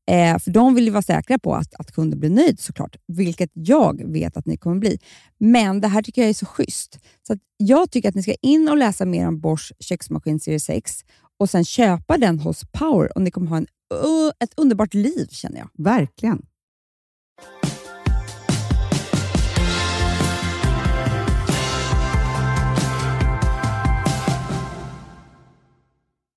[0.09, 3.49] Eh, för de vill ju vara säkra på att, att kunden blir nöjd såklart, vilket
[3.53, 4.99] jag vet att ni kommer bli.
[5.37, 6.99] Men det här tycker jag är så schysst.
[7.27, 10.59] Så att jag tycker att ni ska in och läsa mer om Bosch köksmaskin serie
[10.59, 10.91] 6
[11.39, 15.27] och sen köpa den hos Power och ni kommer ha en, uh, ett underbart liv
[15.31, 15.69] känner jag.
[15.73, 16.41] Verkligen.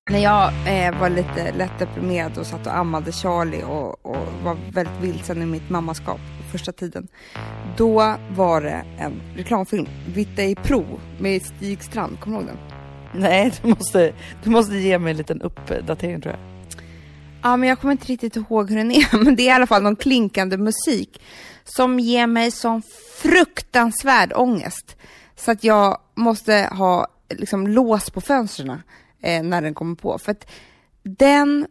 [0.09, 4.57] När jag eh, var lite lätt deprimerad och satt och ammade Charlie och, och var
[4.71, 6.19] väldigt vilsen i mitt mammaskap
[6.51, 7.07] första tiden.
[7.77, 10.85] Då var det en reklamfilm, Vitta i Pro
[11.19, 13.21] med Stig Strand, kommer du ihåg den?
[13.21, 14.13] Nej, du måste,
[14.43, 16.41] du måste ge mig en liten uppdatering tror jag.
[17.43, 19.67] Ja, men jag kommer inte riktigt ihåg hur den är, men det är i alla
[19.67, 21.21] fall någon klinkande musik
[21.63, 22.81] som ger mig sån
[23.21, 24.97] fruktansvärd ångest.
[25.35, 28.81] Så att jag måste ha liksom lås på fönstren
[29.23, 30.17] eh, när den kommer på.
[30.17, 30.49] För att
[31.03, 31.67] den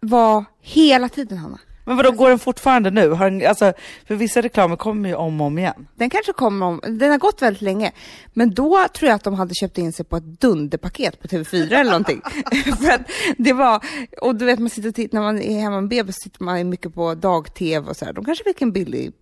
[0.00, 1.58] var hela tiden, Hanna.
[1.86, 3.10] Men vadå, går den fortfarande nu?
[3.10, 3.72] Har den, alltså,
[4.06, 5.88] för vissa reklamer kommer ju om och om igen.
[5.94, 7.92] Den kanske kommer om, den har gått väldigt länge.
[8.32, 11.72] Men då tror jag att de hade köpt in sig på ett dunderpaket på TV4
[11.72, 12.22] eller någonting.
[12.80, 13.84] För att det var,
[14.22, 16.68] och du vet man sitter och tittar, när man är hemma med bebis sitter man
[16.68, 18.12] mycket på dag-tv och så här.
[18.12, 19.12] De kanske fick en billig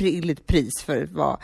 [0.00, 1.38] billigt pris för att vara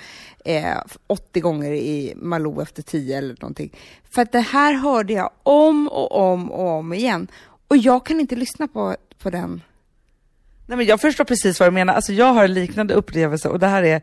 [0.44, 3.70] eh, 80 gånger i Malou efter 10 eller någonting.
[4.14, 7.28] För att det här hörde jag om och om och om igen.
[7.68, 9.62] Och jag kan inte lyssna på, på den.
[10.66, 11.94] Nej, men jag förstår precis vad du menar.
[11.94, 14.02] Alltså, jag har en liknande upplevelse och det här är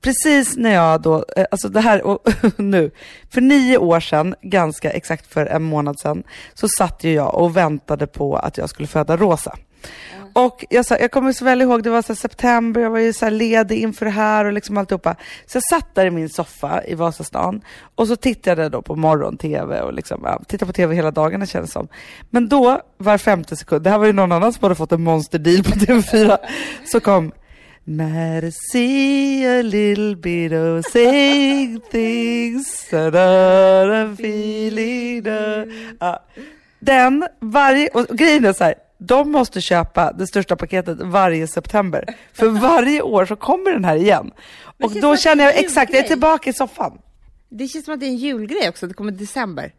[0.00, 2.90] precis när jag då, eh, alltså det här och nu,
[3.30, 6.22] för nio år sedan, ganska exakt för en månad sedan,
[6.54, 9.56] så satt ju jag och väntade på att jag skulle föda Rosa.
[10.46, 13.12] Och jag, så, jag kommer så väl ihåg, det var så september, jag var ju
[13.12, 15.16] så här ledig inför det här och liksom alltihopa.
[15.46, 17.60] Så jag satt där i min soffa i Vasastan
[17.94, 21.46] och så tittade jag då på morgon-tv och liksom, ja, tittade på tv hela dagarna
[21.46, 21.88] känns som.
[22.30, 25.02] Men då, var femte sekund, det här var ju någon annan som hade fått en
[25.02, 26.36] monsterdeal på TV4,
[26.86, 27.32] så kom
[27.84, 35.24] Might see a little bit of saying things that I'm feeling.
[36.00, 36.24] Ja.
[36.78, 42.04] Den, varje, och grejen är så här, de måste köpa det största paketet varje september.
[42.32, 44.30] För varje år så kommer den här igen.
[44.82, 46.98] Och då känner jag exakt, jag är tillbaka i soffan.
[47.48, 49.72] Det känns som att det är en julgrej också, det kommer i december.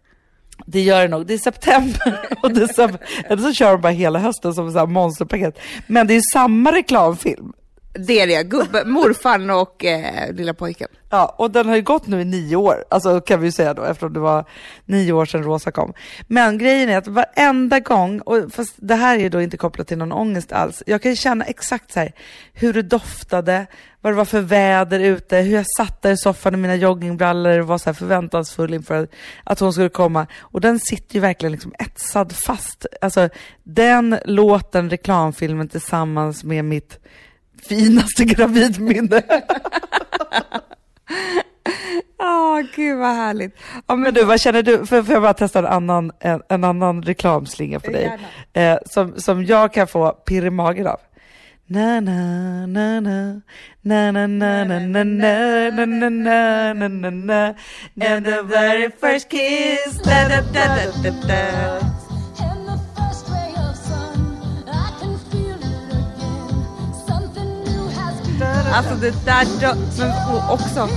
[0.65, 1.27] Det gör det nog.
[1.27, 2.99] Det är september och december.
[3.25, 5.59] Eller så kör de bara hela hösten som ett monsterpaket.
[5.87, 7.53] Men det är samma reklamfilm.
[7.93, 10.87] Det är det, gubbe, morfarn och eh, lilla pojken.
[11.09, 13.73] Ja, och den har ju gått nu i nio år, alltså kan vi ju säga
[13.73, 14.45] då, eftersom det var
[14.85, 15.93] nio år sedan Rosa kom.
[16.27, 19.87] Men grejen är att varenda gång, och fast det här är ju då inte kopplat
[19.87, 22.11] till någon ångest alls, jag kan ju känna exakt så här
[22.53, 23.67] hur det doftade,
[24.01, 27.59] vad det var för väder ute, hur jag satt där i soffan i mina joggingbrallor
[27.59, 29.07] och var så här förväntansfull inför
[29.43, 30.27] att hon skulle komma.
[30.39, 32.85] Och den sitter ju verkligen liksom etsad fast.
[33.01, 33.29] Alltså
[33.63, 36.99] den låten, reklamfilmen tillsammans med mitt
[37.67, 39.21] finaste gravidminne.
[42.19, 43.55] Åh, gud vad härligt.
[43.87, 44.85] Ja, Men du, vad känner du?
[44.85, 48.17] Får jag bara testa en annan, en, en annan reklamslinga för dig?
[48.53, 50.99] Eh, som, som jag kan få pirr i magen av.
[51.71, 53.41] Na na na na
[53.81, 57.53] na na na na na na na na na na na na
[58.01, 62.00] And the very first kiss da da da da da da
[68.73, 69.45] Alltså det där,
[69.99, 70.89] men och också,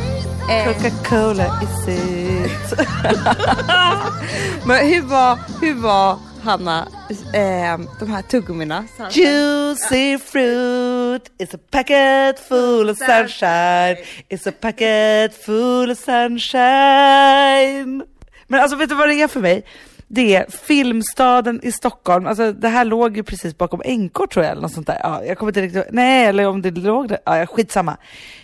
[0.51, 2.79] eh, Coca-Cola is it
[4.67, 6.89] men hur var, hur var Hanna,
[7.33, 8.85] eh, de här tuggummina?
[9.11, 13.97] Juicy fruit It's a packet full of sunshine
[14.29, 18.03] It's a packet full of sunshine
[18.47, 19.65] Men alltså vet du vad det är för mig?
[20.09, 24.53] Det är Filmstaden i Stockholm, alltså det här låg ju precis bakom NK tror jag
[24.53, 25.01] eller något sånt där.
[25.03, 27.19] Ja, jag kommer inte riktigt Nej, eller om det låg där.
[27.25, 27.97] Ja, skitsamma.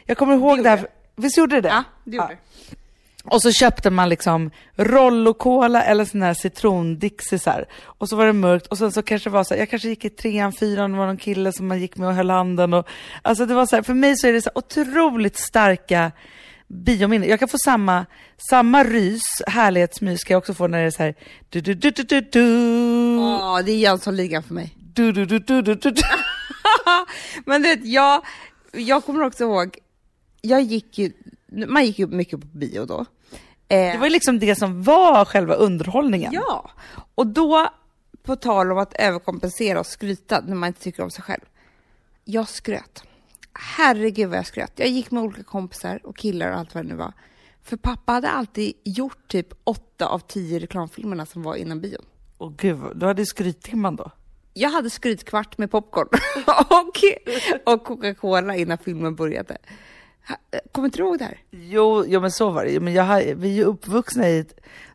[0.07, 0.87] Jag kommer ihåg det här.
[1.17, 1.69] Visst gjorde det det?
[1.69, 2.37] Ja, det gjorde det.
[3.25, 7.65] Och så köpte man liksom Rollo-cola eller sån här citrondixisar.
[7.85, 9.89] Och så var det mörkt och sen så kanske det var så här, jag kanske
[9.89, 12.75] gick i trean, fyran det var någon kille som man gick med och höll handen.
[12.75, 12.89] Och,
[13.23, 16.13] alltså det var så här, för mig så är det så otroligt starka
[16.71, 17.29] biominnen.
[17.29, 18.07] Jag kan få samma,
[18.51, 21.15] samma rys, härlighetsmys kan jag också få när det är så här
[21.49, 24.77] du du du du du du Ja, det är Jönssonligan för mig.
[24.95, 25.95] du du du du du du
[27.47, 28.23] Men du vet, jag,
[28.73, 29.79] jag kommer också ihåg,
[30.41, 31.13] jag gick ju,
[31.69, 33.01] man gick ju mycket på bio då.
[33.69, 36.33] Eh, Det var ju liksom det som var själva underhållningen.
[36.33, 36.71] Ja,
[37.15, 37.69] och då,
[38.23, 41.41] på tal om att överkompensera och skryta när man inte tycker om sig själv.
[42.25, 43.03] Jag skröt.
[43.55, 44.73] Herregud vad jag skröt.
[44.77, 47.13] Jag gick med olika kompisar och killar och allt vad det nu var.
[47.63, 52.05] För pappa hade alltid gjort typ åtta av tio reklamfilmerna som var innan bion.
[52.39, 54.11] Åh gud, du hade skryttimman då.
[54.55, 56.09] Jag hade skrytkvart med popcorn
[57.67, 59.59] och, och Coca-Cola innan filmen började.
[60.31, 61.39] Ha- Kommer inte du ihåg det här?
[61.51, 62.81] Jo, jo men så var det.
[62.81, 64.45] Men jag har, vi är ju uppvuxna i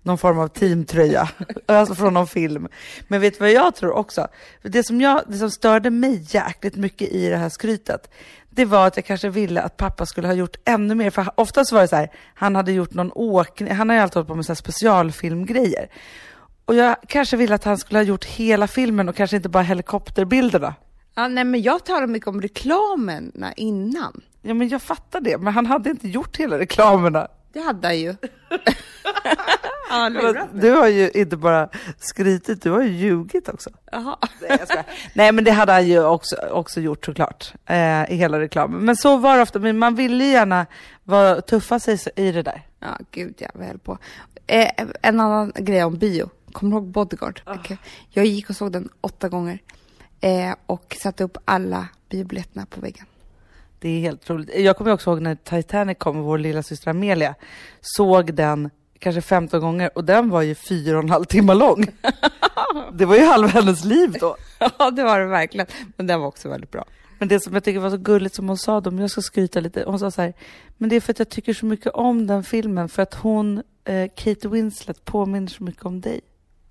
[0.02, 1.30] någon form av teamtröja,
[1.65, 2.67] alltså från någon film.
[3.08, 4.28] Men vet du vad jag tror också?
[4.62, 8.10] Det som, jag, det som störde mig jäkligt mycket i det här skrytet,
[8.50, 11.10] det var att jag kanske ville att pappa skulle ha gjort ännu mer.
[11.10, 14.15] För oftast var det så här, han hade gjort någon åkning, han har ju alltid
[14.15, 15.88] hållit på med så här specialfilmgrejer.
[16.65, 19.63] Och jag kanske ville att han skulle ha gjort hela filmen och kanske inte bara
[19.63, 20.76] helikopterbilderna.
[21.15, 24.21] Ja, nej, men jag talar mycket om reklamerna innan.
[24.47, 27.27] Ja men jag fattar det, men han hade inte gjort hela reklamerna.
[27.53, 28.15] Det hade han ju.
[29.89, 30.10] ja.
[30.53, 33.69] Du har ju inte bara skrytit, du har ju ljugit också.
[33.91, 34.17] Jaha.
[34.41, 34.60] Nej.
[35.13, 38.86] Nej men det hade han ju också, också gjort såklart, eh, i hela reklamen.
[38.86, 40.65] Men så var det ofta, men man ville ju gärna
[41.03, 42.62] vara, tuffa sig i det där.
[42.79, 43.97] Ja, gud jag väl på.
[44.47, 44.69] Eh,
[45.01, 46.29] en annan grej om bio.
[46.51, 47.41] Kommer du ihåg Bodyguard?
[47.45, 47.77] Okej.
[48.10, 49.60] Jag gick och såg den åtta gånger.
[50.21, 53.05] Eh, och satte upp alla biobiljetterna på väggen.
[53.86, 54.50] Det är helt roligt.
[54.60, 57.36] Jag kommer också ihåg när Titanic kom och vår lilla syster Amelia
[57.82, 58.69] såg den
[59.00, 61.86] kanske 15 gånger och den var ju fyra och en halv timme lång.
[62.93, 64.36] det var ju halva hennes liv då.
[64.60, 65.67] Ja, det var det verkligen.
[65.98, 66.86] Men den var också väldigt bra.
[67.19, 69.21] Men det som jag tycker var så gulligt som hon sa då, men jag ska
[69.21, 69.84] skryta lite.
[69.88, 70.34] Hon sa så här,
[70.78, 73.63] men det är för att jag tycker så mycket om den filmen, för att hon,
[73.84, 76.21] eh, Kate Winslet, påminner så mycket om dig.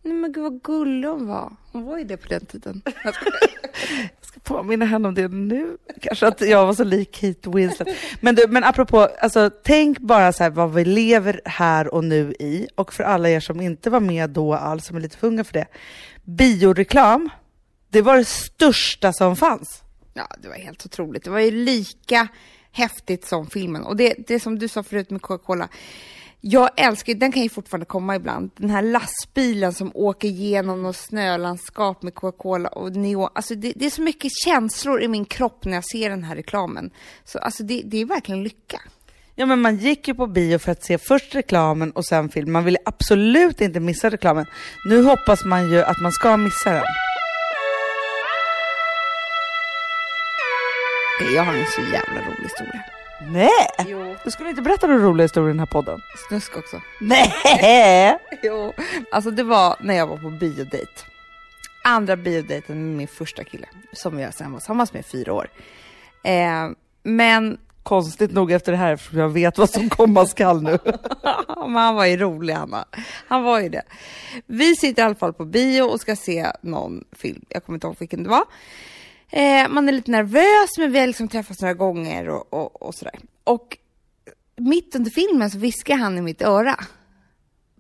[0.04, 1.52] Nej men gud vad gullig hon var.
[1.72, 2.82] Hon var ju det på den tiden.
[3.04, 3.14] Jag
[4.20, 5.76] ska påminna henne om det nu.
[6.00, 7.88] Kanske att jag var så lik Kate Winslet.
[8.20, 12.32] Men, du, men apropå, alltså, tänk bara så här vad vi lever här och nu
[12.32, 12.68] i.
[12.74, 15.44] Och för alla er som inte var med då alls, som är lite för unga
[15.44, 15.66] för det.
[16.24, 17.30] Bioreklam,
[17.90, 19.82] Det var det största som fanns.
[20.14, 21.24] Ja, det var helt otroligt.
[21.24, 22.28] Det var ju lika
[22.72, 23.84] häftigt som filmen.
[23.84, 25.68] Och det, det som du sa förut med Coca-Cola.
[26.46, 28.50] Jag älskar ju- den kan ju fortfarande komma ibland.
[28.56, 33.28] Den här lastbilen som åker igenom något snölandskap med Coca-Cola och neon.
[33.34, 36.36] Alltså det, det är så mycket känslor i min kropp när jag ser den här
[36.36, 36.90] reklamen.
[37.24, 38.80] Så alltså det, det är verkligen lycka.
[39.34, 42.52] Ja men man gick ju på bio för att se först reklamen och sen film.
[42.52, 44.46] Man ville absolut inte missa reklamen.
[44.88, 46.82] Nu hoppas man ju att man ska missa den.
[51.34, 52.82] Jag har en så jävla rolig historia.
[53.20, 53.50] Nej!
[53.86, 54.16] Jo.
[54.24, 56.00] Du skulle inte berätta någon rolig historia i den här podden?
[56.28, 56.80] Snusk också.
[57.00, 58.18] Nej!
[58.42, 58.72] Jo.
[59.12, 61.04] Alltså det var när jag var på biodejt.
[61.84, 65.48] Andra biodejten med min första kille, som jag sen var tillsammans med i fyra år.
[66.22, 66.70] Eh,
[67.02, 70.78] men Konstigt nog efter det här eftersom jag vet vad som komma skall nu.
[71.56, 72.84] Men han var ju rolig, Anna.
[73.28, 73.82] Han var ju det.
[74.46, 77.44] Vi sitter i alla fall på bio och ska se någon film.
[77.48, 78.44] Jag kommer inte ihåg vilken det var.
[79.34, 82.94] Eh, man är lite nervös, men vi har liksom träffats några gånger och, och, och
[82.94, 83.20] sådär.
[83.44, 83.78] Och
[84.56, 86.76] mitt under filmen så viskar han i mitt öra.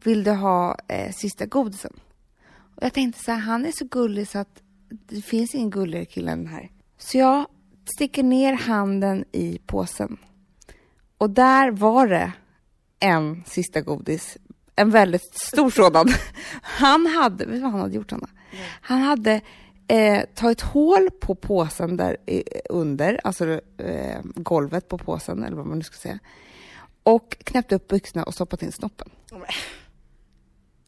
[0.04, 1.92] Vill du ha eh, sista godisen?
[2.76, 6.04] Och jag tänkte så här, han är så gullig så att det finns ingen gulligare
[6.04, 6.70] kille än den här.
[6.98, 7.46] Så jag
[7.96, 10.16] sticker ner handen i påsen.
[11.18, 12.32] Och där var det
[13.00, 14.36] en sista godis.
[14.76, 16.08] En väldigt stor sådan.
[16.62, 18.28] Han hade, vet du vad han hade gjort Anna?
[18.80, 19.40] Han hade
[19.88, 22.16] eh, tagit hål på påsen där
[22.68, 26.18] under, alltså eh, golvet på påsen eller vad man nu ska säga.
[27.02, 29.08] Och knäppt upp byxorna och stoppat in snoppen.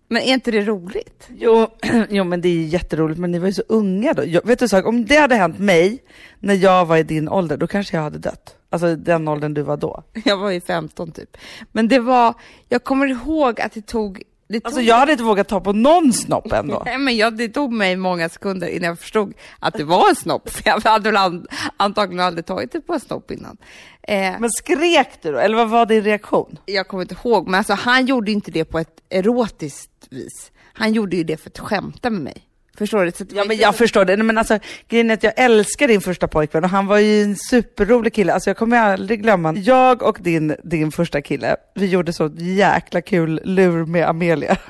[0.09, 1.29] Men är inte det roligt?
[1.37, 1.67] Jo,
[2.11, 4.25] jo men det är jätteroligt men ni var ju så unga då.
[4.25, 6.03] Jag, vet du sak, om det hade hänt mig
[6.39, 8.57] när jag var i din ålder då kanske jag hade dött.
[8.71, 10.03] Alltså den åldern du var då.
[10.25, 11.37] Jag var ju 15 typ.
[11.73, 12.35] Men det var,
[12.69, 14.23] jag kommer ihåg att det tog
[14.65, 16.83] Alltså jag hade inte vågat ta på någon snopp ändå.
[16.85, 20.17] Nej, men jag, det tog mig många sekunder innan jag förstod att det var en
[20.17, 20.49] snopp.
[20.51, 23.57] För jag hade väl an, antagligen aldrig tagit det på en snopp innan.
[24.03, 25.39] Eh, Men skrek du då?
[25.39, 26.59] Eller vad var din reaktion?
[26.67, 30.53] jag kommer inte ihåg, men alltså, han gjorde inte det på ett erotiskt vis.
[30.73, 32.43] Han gjorde ju det för att skämta med mig.
[32.79, 33.13] Förstår du?
[33.37, 34.17] Ja men jag förstår det.
[34.17, 34.59] Men alltså
[34.89, 38.33] grejen är att jag älskar din första pojkvän och han var ju en superrolig kille.
[38.35, 39.55] Alltså jag kommer aldrig glömma.
[39.55, 44.57] Jag och din, din första kille, vi gjorde så jäkla kul lur med Amelia.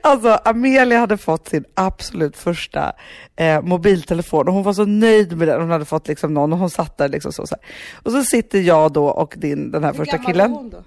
[0.00, 2.92] Alltså Amelia hade fått sin absolut första
[3.36, 5.60] eh, mobiltelefon och hon var så nöjd med den.
[5.60, 7.46] Hon hade fått liksom någon och hon satt där liksom så.
[7.46, 7.56] så.
[8.02, 10.50] Och så sitter jag då och din, den här Hur första gammal killen.
[10.50, 10.82] var hon då?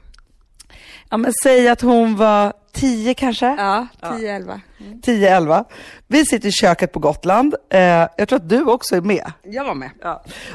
[1.10, 3.46] Ja men säg att hon var 10 kanske?
[3.46, 4.60] Ja, 10-11.
[5.06, 5.66] 10-11.
[6.08, 7.56] Vi sitter i köket på Gotland.
[7.70, 7.80] Eh,
[8.18, 9.32] jag tror att du också är med.
[9.44, 9.90] Jag var med.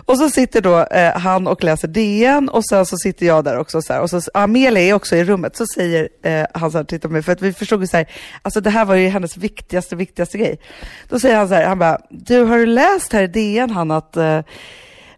[0.04, 3.58] Och så sitter då eh, han och läser DN och sen så sitter jag där
[3.58, 4.00] också så här.
[4.00, 5.56] Och så Amelia är också i rummet.
[5.56, 7.96] Så säger eh, han så här, titta på mig, för att vi förstod ju så
[7.96, 8.06] här,
[8.42, 10.60] alltså det här var ju hennes viktigaste, viktigaste grej.
[11.08, 13.90] Då säger han så här, han bara, du har du läst här i DN han
[13.90, 14.40] att eh,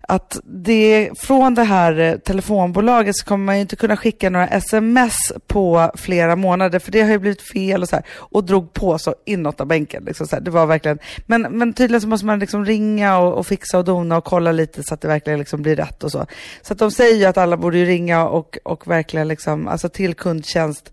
[0.08, 4.48] att det, från det här eh, telefonbolaget så kommer man ju inte kunna skicka några
[4.48, 8.04] sms på flera månader för det har ju blivit fel och så här.
[8.16, 10.04] Och drog på så inåt av bänken.
[10.04, 10.40] Liksom så här.
[10.40, 13.84] Det var verkligen, men, men tydligen så måste man liksom ringa och, och fixa och
[13.84, 16.26] dona och kolla lite så att det verkligen liksom blir rätt och så.
[16.62, 19.88] Så att de säger ju att alla borde ju ringa och, och verkligen liksom, alltså
[19.88, 20.92] till kundtjänst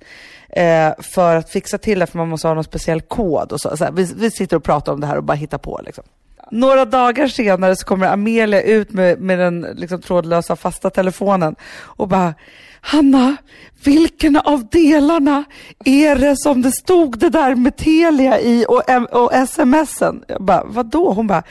[0.50, 3.78] eh, för att fixa till det för man måste ha någon speciell kod och så.
[3.78, 3.92] så här.
[3.92, 6.04] Vi, vi sitter och pratar om det här och bara hittar på liksom.
[6.52, 12.08] Några dagar senare så kommer Amelia ut med, med den liksom, trådlösa fasta telefonen och
[12.08, 12.34] bara
[12.82, 13.38] Hanna,
[13.84, 15.44] vilken av delarna
[15.86, 20.24] är det som det stod det där med Telia i och, och smsen?
[20.28, 21.14] Jag bara, vadå?
[21.14, 21.44] Hon bara,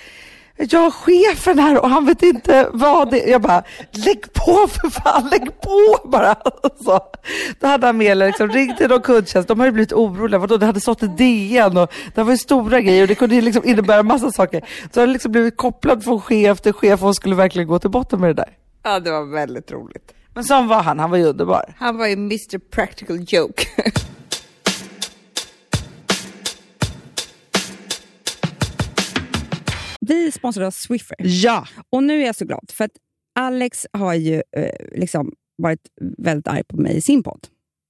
[0.59, 4.91] jag har chefen här och han vet inte vad det Jag bara, lägg på för
[4.91, 6.37] fan, lägg på bara.
[6.85, 7.01] Så,
[7.61, 10.81] då hade Amelia liksom ringt till någon kundtjänst, de hade blivit oroliga, vadå det hade
[10.81, 14.03] stått i DN och det var ju stora grejer och det kunde ju liksom innebära
[14.03, 14.65] massa saker.
[14.95, 17.91] Så hade liksom blivit kopplad från chef till chef och hon skulle verkligen gå till
[17.91, 18.57] botten med det där.
[18.83, 20.15] Ja, det var väldigt roligt.
[20.35, 21.75] Men sån var han, han var ju underbar.
[21.79, 23.65] Han var ju Mr Practical Joke.
[30.09, 31.17] Vi sponsrar av Swiffer.
[31.21, 32.91] Ja, Och nu är jag så glad, för att
[33.39, 35.81] Alex har ju eh, liksom varit
[36.19, 37.47] väldigt arg på mig i sin podd.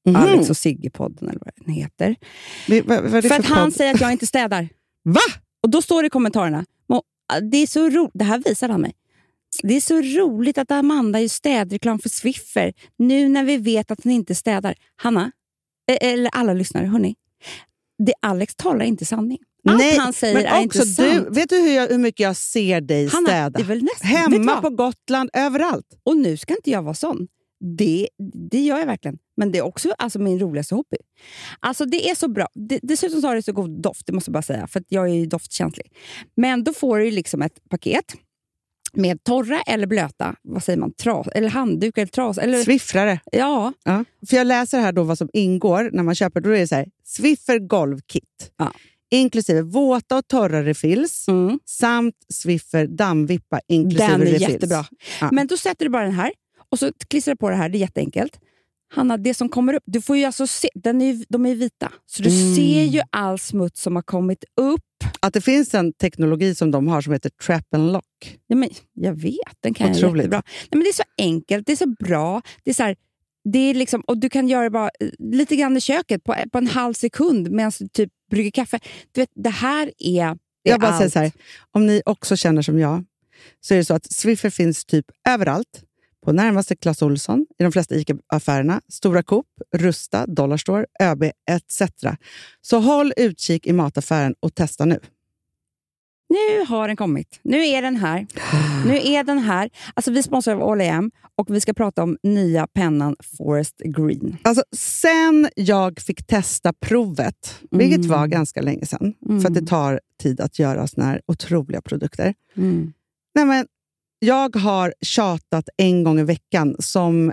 [0.07, 0.16] Mhm.
[0.16, 2.16] Alex och Sigge-podden, eller vad den heter.
[2.68, 3.74] Men vad, vad det För att han podd?
[3.74, 4.68] säger att jag inte städar.
[5.04, 5.20] Va?
[5.62, 7.02] Och då står det i kommentarerna, "Mo,
[7.50, 8.92] det är så ro- det här visar han mig.
[9.62, 14.04] Det är så roligt att Amanda gör städreklam för Swiffer nu när vi vet att
[14.04, 14.74] hon inte städar.
[14.96, 15.33] Hanna,
[15.90, 17.14] eh, eller alla lyssnare, hörni.
[18.07, 19.38] Det Alex talar inte sanning.
[19.68, 21.28] Allt han säger men är inte också du, sant.
[21.37, 23.75] Vet du hur, jag, hur mycket jag ser dig Hanna, städa?
[23.75, 25.87] nästan, Hemma på Gotland, överallt.
[26.02, 27.29] Och nu ska inte jag vara sån.
[27.77, 28.08] Det,
[28.50, 29.19] det gör jag verkligen.
[29.37, 30.96] Men det är också alltså, min roligaste hobby.
[31.60, 32.48] Alltså Det är så bra.
[32.54, 35.08] Det, dessutom så har det så god doft, det måste jag bara säga, för jag
[35.08, 35.92] är ju doftkänslig.
[36.37, 38.14] Men då får du liksom ett paket
[38.92, 42.38] med torra eller blöta, vad säger man, tras, eller handdukar eller tras.
[42.38, 43.21] Eller, Swiffrare.
[43.33, 44.04] ja, Ja.
[44.29, 46.40] För jag läser här då vad som ingår när man köper.
[46.40, 48.52] Då är det så här, Swiffer golvkit.
[48.56, 48.73] Ja.
[49.11, 51.59] Inklusive våta och torra refills mm.
[51.65, 54.50] samt Swiffer dammvippa inklusive den är refills.
[54.50, 54.85] jättebra.
[55.21, 55.29] Ja.
[55.33, 56.33] Men då sätter du bara den här
[56.71, 58.38] och så klistrar du på det här, det är jätteenkelt.
[58.90, 61.92] Hanna, det som kommer upp, du får ju alltså se, den är, de är vita,
[62.06, 62.54] så du Mm.
[62.56, 64.81] ser ju all smuts som har kommit upp.
[65.21, 68.38] Att det finns en teknologi som de har som heter Trap and Lock.
[68.46, 70.17] Ja, men, jag vet, den kan jag Otroligt.
[70.17, 70.42] jättebra.
[70.46, 72.42] Nej, men det är så enkelt, det är så bra.
[72.65, 72.96] Det är så här,
[73.44, 76.58] det är liksom, och du kan göra bara eh, lite grann i köket på, på
[76.58, 78.80] en halv sekund medan du typ brygger kaffe.
[79.12, 81.12] Du vet, det här är, är Jag bara säger allt.
[81.12, 81.32] så här,
[81.70, 83.04] om ni också känner som jag,
[83.60, 85.82] så är det så att Swiffer finns typ överallt.
[86.24, 91.82] På närmaste Clas Ohlson, i de flesta ICA-affärerna, Stora Coop, Rusta, Dollarstore, ÖB etc.
[92.60, 95.00] Så håll utkik i mataffären och testa nu.
[96.29, 97.40] Nu har den kommit.
[97.42, 98.26] Nu är den här.
[98.87, 99.70] Nu är den här.
[99.94, 104.37] Alltså, vi sponsrar av All AM och vi ska prata om nya pennan Forest Green.
[104.42, 108.08] Alltså, sen jag fick testa provet, vilket Mm.
[108.08, 109.40] var ganska länge sedan, Mm.
[109.40, 112.35] för att det tar tid att göra såna här otroliga produkter.
[112.56, 112.92] Mm.
[113.35, 113.66] Nej, men
[114.18, 117.33] jag har tjatat en gång i veckan som,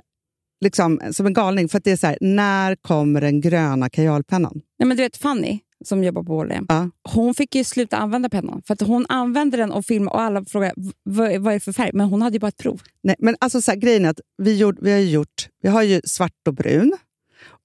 [0.61, 4.61] liksom, som en galning, för att det är så här, när kommer den gröna kajalpennan?
[4.79, 6.89] Nej, men du vet Fanny, som jobbar på AM, Ja.
[7.13, 8.61] hon fick ju sluta använda pennan.
[8.67, 11.71] För att hon använde den och filmade och alla frågade "V- vad, är det för
[11.71, 11.91] färg?
[11.93, 12.81] Men hon hade ju bara ett prov.
[13.03, 15.81] Nej, men alltså så här, grejen är att vi, gjort, vi har gjort, vi har
[15.83, 16.93] ju svart och brun,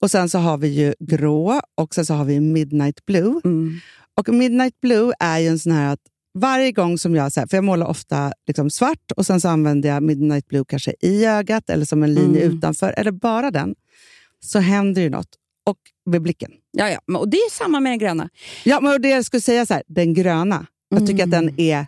[0.02, 3.40] och sen så har vi ju grå och sen så har vi midnight blue.
[4.16, 6.00] Och Midnight Blue är ju en sån här att
[6.38, 9.48] varje gång som jag, så här, för jag målar ofta liksom svart och sen så
[9.48, 12.56] använder jag Midnight Blue kanske i ögat eller som en linje Mm.
[12.56, 13.74] utanför, eller bara den,
[14.40, 15.28] så händer ju något.
[15.70, 15.78] Och
[16.10, 16.50] med blicken.
[16.70, 17.18] Ja, ja.
[17.18, 18.28] Och det är samma med den gröna.
[18.64, 21.86] Ja, men det jag skulle säga så här, den gröna, jag tycker att den är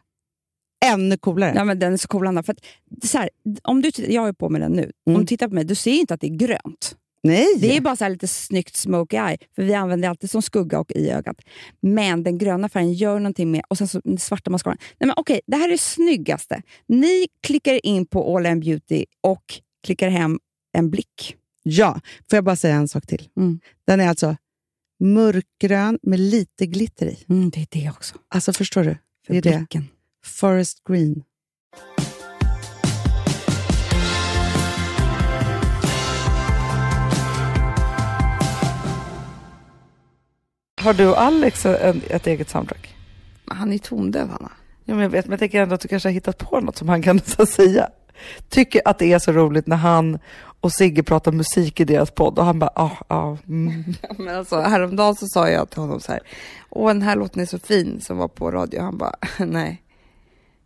[0.84, 1.50] ännu coolare.
[1.50, 1.58] Mm.
[1.58, 2.42] Ja, men den är så cool, Anna.
[2.42, 2.58] För att,
[3.04, 3.30] så här,
[3.62, 4.92] om du, jag är på med den nu.
[5.06, 5.16] Mm.
[5.16, 6.96] Om du tittar på mig, du ser inte att det är grönt.
[7.22, 7.46] Nej!
[7.58, 10.42] Det är bara så här lite snyggt smoky eye, för vi använder det alltid som
[10.42, 11.36] skugga och i ögat.
[11.80, 14.78] Men den gröna färgen gör någonting med, och sen så den svarta mascaran.
[15.00, 16.62] Nej men okej, det här är det snyggaste.
[16.86, 19.44] Ni klickar in på All In Beauty och
[19.86, 20.38] klickar hem
[20.72, 21.36] en blick.
[21.62, 22.00] Ja,
[22.30, 23.28] får jag bara säga en sak till?
[23.36, 23.60] Mm.
[23.86, 24.36] Den är alltså
[25.00, 27.24] mörkgrön med lite glitter i.
[27.28, 28.14] Mm, det är det också.
[28.28, 28.96] Alltså förstår du?
[29.26, 29.56] För Det är det.
[29.58, 29.88] blicken.
[30.24, 31.22] Forest green.
[40.80, 42.96] Har du och Alex en, ett eget soundtrack?
[43.46, 44.52] Han är ju tondöv, Hanna.
[44.84, 46.76] Ja, men jag vet, men jag tänker ändå att du kanske har hittat på något
[46.76, 47.88] som han kan så säga.
[48.48, 50.18] Tycker att det är så roligt när han
[50.62, 53.84] och Sigge pratar musik i deras podd och han bara, ah, ah, mm.
[54.18, 56.20] Men alltså, häromdagen så sa jag till honom så här,
[56.70, 58.80] åh den här låten är så fin som var på radio.
[58.82, 59.82] Han bara, nej.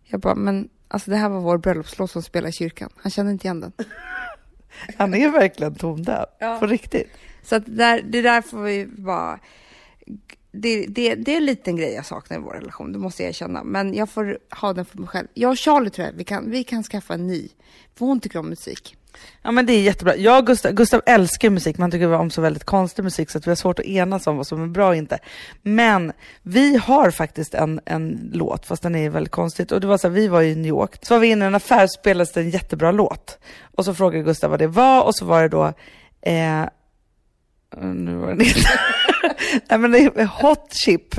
[0.05, 2.91] Jag bara, men alltså det här var vår bröllopslåt som spelade i kyrkan.
[2.97, 3.73] Han kände inte igen den.
[4.97, 6.27] han är verkligen tondöv.
[6.39, 6.59] Ja.
[6.59, 7.11] På riktigt.
[7.43, 9.39] Så att det, där, det där får vi bara...
[10.53, 13.29] Det, det, det är en liten grej jag saknar i vår relation, det måste jag
[13.29, 13.65] erkänna.
[13.65, 15.29] Men jag får ha den för mig själv.
[15.35, 17.49] Jag och Charlie tror jag, vi kan, vi kan skaffa en ny.
[17.95, 18.96] För hon tycker om musik.
[19.43, 20.17] Ja men det är jättebra.
[20.17, 23.47] Jag och Gustav, Gustav älskar musik, man tycker om så väldigt konstig musik så att
[23.47, 25.19] vi har svårt att enas om vad som är bra och inte.
[25.63, 26.13] Men
[26.43, 29.73] vi har faktiskt en, en låt, fast den är väldigt konstigt.
[29.73, 31.49] Och det var så här, vi var i New York, så var vi inne i
[31.49, 33.39] en affär så spelades det en jättebra låt.
[33.77, 35.73] Och så frågade Gustav vad det var och så var det då
[36.23, 36.65] eh,
[37.83, 38.61] nu var det inte.
[39.69, 41.15] Nej men det är Hot Chip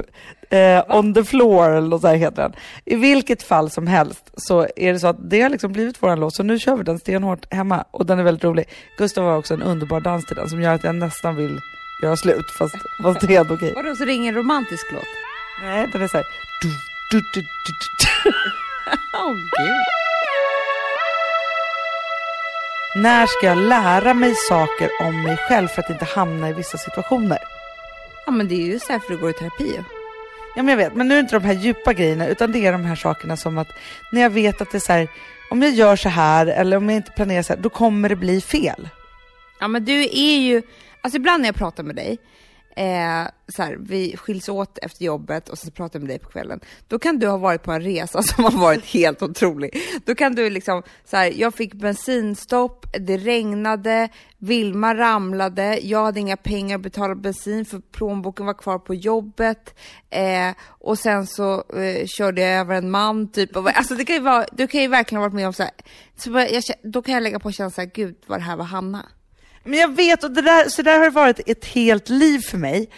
[0.49, 2.53] eh, on the floor eller något så här heter den.
[2.85, 6.19] I vilket fall som helst så är det så att det har liksom blivit våran
[6.19, 8.65] låt så nu kör vi den stenhårt hemma och den är väldigt rolig.
[8.97, 11.59] Gustav har också en underbar dans till den som gör att jag nästan vill
[12.03, 13.73] göra slut fast, fast det är ändå okej.
[13.75, 15.07] Vadå, så det är ingen romantisk låt?
[15.63, 16.25] Nej den är såhär
[16.61, 16.69] du,
[17.11, 18.31] du, du, du.
[19.13, 19.75] Åh gud.
[23.03, 26.77] När ska jag lära mig saker om mig själv för att inte hamna i vissa
[26.77, 27.56] situationer?
[28.27, 29.83] Ja men det är just därför du går i terapi ju.
[30.55, 32.65] Ja men jag vet, men nu är det inte de här djupa grejerna utan det
[32.65, 33.67] är de här sakerna som att
[34.11, 35.07] när jag vet att det är så här,
[35.49, 38.15] om jag gör så här eller om jag inte planerar så här, då kommer det
[38.15, 38.89] bli fel.
[39.59, 40.61] Ja men du är ju,
[41.01, 42.17] alltså ibland när jag pratar med dig,
[42.77, 46.29] eh, så här, vi skiljs åt efter jobbet och så pratar jag med dig på
[46.29, 46.59] kvällen.
[46.87, 49.81] Då kan du ha varit på en resa som har varit helt otrolig.
[50.05, 56.19] Då kan du liksom, så här, jag fick bensinstopp, det regnade, Vilma ramlade, jag hade
[56.19, 59.75] inga pengar att betala bensin för plånboken var kvar på jobbet.
[60.09, 63.55] Eh, och sen så eh, körde jag över en man typ.
[63.55, 65.63] Och, alltså det kan ju vara, du kan ju verkligen ha varit med om så
[65.63, 65.71] här,
[66.15, 69.05] så jag, då kan jag lägga på känslan, gud vad det här var Hanna.
[69.67, 72.57] Men jag vet, och det där, så där har det varit ett helt liv för
[72.57, 72.89] mig.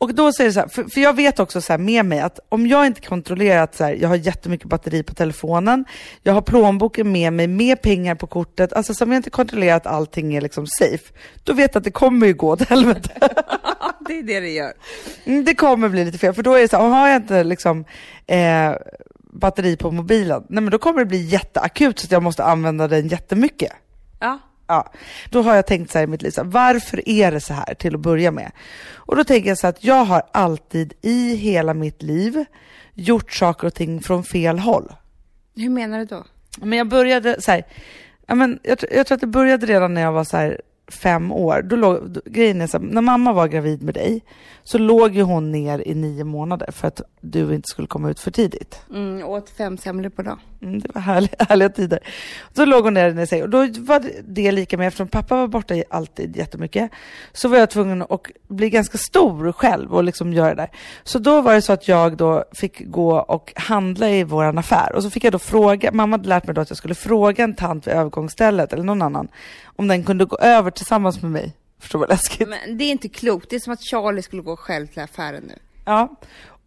[0.00, 2.66] Och då säger så här, för, för jag vet också så med mig att om
[2.66, 5.84] jag inte kontrollerar att så här, jag har jättemycket batteri på telefonen,
[6.22, 9.86] jag har plånboken med mig, med pengar på kortet, alltså som jag inte kontrollerar att
[9.86, 11.12] allting är liksom safe,
[11.44, 13.10] då vet jag att det kommer ju gå åt helvete.
[14.08, 14.72] det är det det gör.
[15.24, 17.44] Mm, det kommer bli lite fel, för då är det så här, har jag inte
[17.44, 17.84] liksom
[18.26, 18.72] eh,
[19.32, 22.88] batteri på mobilen, nej men då kommer det bli jätteakut så att jag måste använda
[22.88, 23.72] den jättemycket.
[24.20, 24.38] Ja.
[24.70, 24.92] Ja,
[25.30, 27.54] då har jag tänkt så här i mitt liv, så här, varför är det så
[27.54, 28.52] här till att börja med?
[28.94, 32.44] Och då tänker jag så här att jag har alltid i hela mitt liv
[32.94, 34.92] gjort saker och ting från fel håll.
[35.56, 36.24] Hur menar du då?
[36.58, 37.66] Men jag började så här,
[38.26, 40.60] ja, men jag, jag tror att det började redan när jag var så här
[40.90, 41.62] fem år.
[41.62, 44.22] Då låg, då, grejen är så här, när mamma var gravid med dig
[44.62, 48.20] så låg ju hon ner i nio månader för att du inte skulle komma ut
[48.20, 48.80] för tidigt.
[48.90, 50.38] Mm, åt fem semlor per dag.
[50.62, 51.98] Mm, det var härliga, härliga tider.
[52.56, 55.48] Så låg hon där i sig och då var det lika med, eftersom pappa var
[55.48, 56.90] borta alltid jättemycket,
[57.32, 60.70] så var jag tvungen att bli ganska stor själv och liksom göra det där.
[61.04, 64.92] Så då var det så att jag då fick gå och handla i våran affär
[64.94, 67.44] och så fick jag då fråga, mamma hade lärt mig då att jag skulle fråga
[67.44, 69.28] en tant vid övergångsstället eller någon annan
[69.80, 71.52] om den kunde gå över tillsammans med mig.
[71.78, 72.48] Förstår vad läskigt?
[72.48, 73.50] Men det är inte klokt.
[73.50, 75.58] Det är som att Charlie skulle gå själv till affären nu.
[75.84, 76.16] Ja.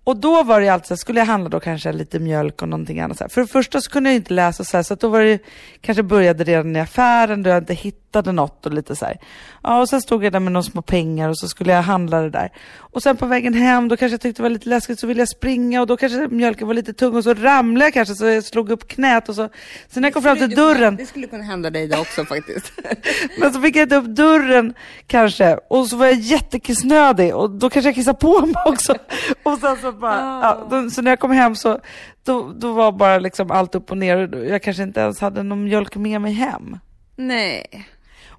[0.03, 3.17] Och då var det alltså, skulle jag handla då kanske lite mjölk och någonting annat.
[3.17, 3.29] Så här.
[3.29, 5.39] För det första så kunde jag inte läsa så här, så att då var det
[5.81, 9.17] kanske började redan i affären då jag inte hittade något och lite så här.
[9.63, 12.21] Ja, och sen stod jag där med några små pengar och så skulle jag handla
[12.21, 12.51] det där.
[12.77, 15.21] Och sen på vägen hem, då kanske jag tyckte det var lite läskigt så ville
[15.21, 18.25] jag springa och då kanske mjölken var lite tung och så ramlade jag kanske så
[18.25, 19.49] jag slog upp knät och så.
[19.89, 22.71] Sen när jag kom fram till dörren Det skulle kunna hända dig idag också faktiskt.
[23.39, 24.73] men så fick jag inte upp dörren
[25.07, 28.95] kanske och så var jag jättekissnödig och då kanske jag kissade på mig också.
[29.43, 31.79] Och sen så bara, ja, då, så när jag kom hem så
[32.23, 35.43] då, då var bara liksom allt upp och ner och jag kanske inte ens hade
[35.43, 36.77] någon mjölk med mig hem.
[37.15, 37.87] Nej.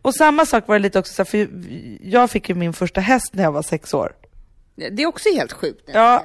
[0.03, 1.49] Och samma sak var det lite också för
[2.01, 4.13] jag fick ju min första häst när jag var sex år.
[4.77, 5.91] Det är också helt sjukt.
[5.93, 6.25] Ja,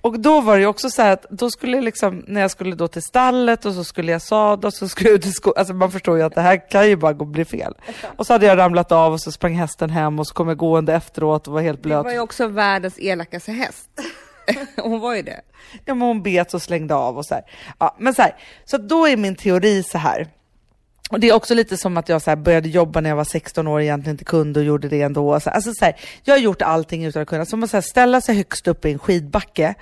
[0.00, 2.50] och då var det ju också så här att då skulle jag liksom, när jag
[2.50, 5.30] skulle då till stallet och så skulle jag sadla och så skulle jag ut i
[5.32, 7.74] skogen, alltså man förstår ju att det här kan ju bara gå bli fel.
[8.16, 10.56] Och så hade jag ramlat av och så sprang hästen hem och så kom jag
[10.56, 12.04] gående efteråt och var helt Det blöt.
[12.04, 13.88] var ju också världens elakaste häst.
[14.76, 15.40] Hon var ju det.
[15.84, 17.44] Ja men hon bet och slängde av och så här.
[17.78, 20.28] Ja, men så här, så då är min teori så här.
[21.10, 23.24] Och det är också lite som att jag så här började jobba när jag var
[23.24, 25.34] 16 år och egentligen inte kunde och gjorde det ändå.
[25.34, 27.44] Alltså så här, jag har gjort allting utan att kunna.
[27.44, 29.74] Som att så här, ställa sig högst upp i en skidbacke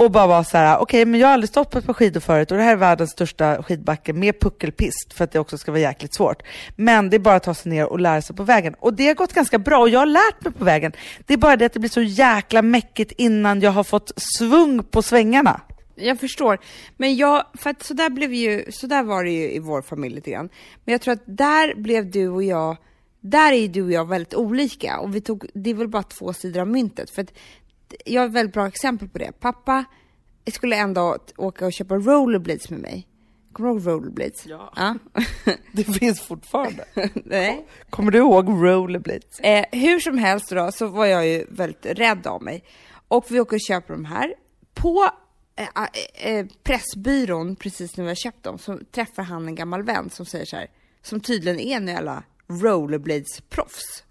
[0.00, 2.20] och bara vara så här, okej men jag har aldrig stått på ett par skidor
[2.20, 5.72] förut och det här är världens största skidbacke med puckelpist för att det också ska
[5.72, 6.42] vara jäkligt svårt.
[6.76, 8.74] Men det är bara att ta sig ner och lära sig på vägen.
[8.78, 10.92] Och det har gått ganska bra och jag har lärt mig på vägen.
[11.26, 14.82] Det är bara det att det blir så jäkla mäckigt innan jag har fått svung
[14.84, 15.60] på svängarna.
[15.94, 16.58] Jag förstår.
[16.96, 19.82] Men jag, för att så där blev ju, så där var det ju i vår
[19.82, 20.48] familj lite grann.
[20.84, 22.76] Men jag tror att där blev du och jag,
[23.20, 24.98] där är ju du och jag väldigt olika.
[24.98, 27.10] Och vi tog, det är väl bara två sidor av myntet.
[27.10, 27.32] För att
[28.04, 29.32] jag har ett väldigt bra exempel på det.
[29.40, 29.84] Pappa
[30.52, 33.06] skulle en dag åka och köpa rollerblades med mig.
[33.52, 34.46] Kommer du ihåg rollerblades?
[34.46, 34.96] Ja.
[35.72, 36.84] Det finns fortfarande.
[37.14, 37.66] Nej.
[37.90, 39.40] Kommer du ihåg rollerblades?
[39.40, 42.64] Eh, hur som helst då, så var jag ju väldigt rädd av mig.
[43.08, 44.34] Och vi åker och köper de här.
[44.74, 45.10] På
[45.56, 50.10] eh, eh, Pressbyrån, precis när vi har köpt dem, så träffar han en gammal vän
[50.10, 50.70] som säger så här,
[51.02, 54.04] som tydligen är en jävla rollerblades-proffs.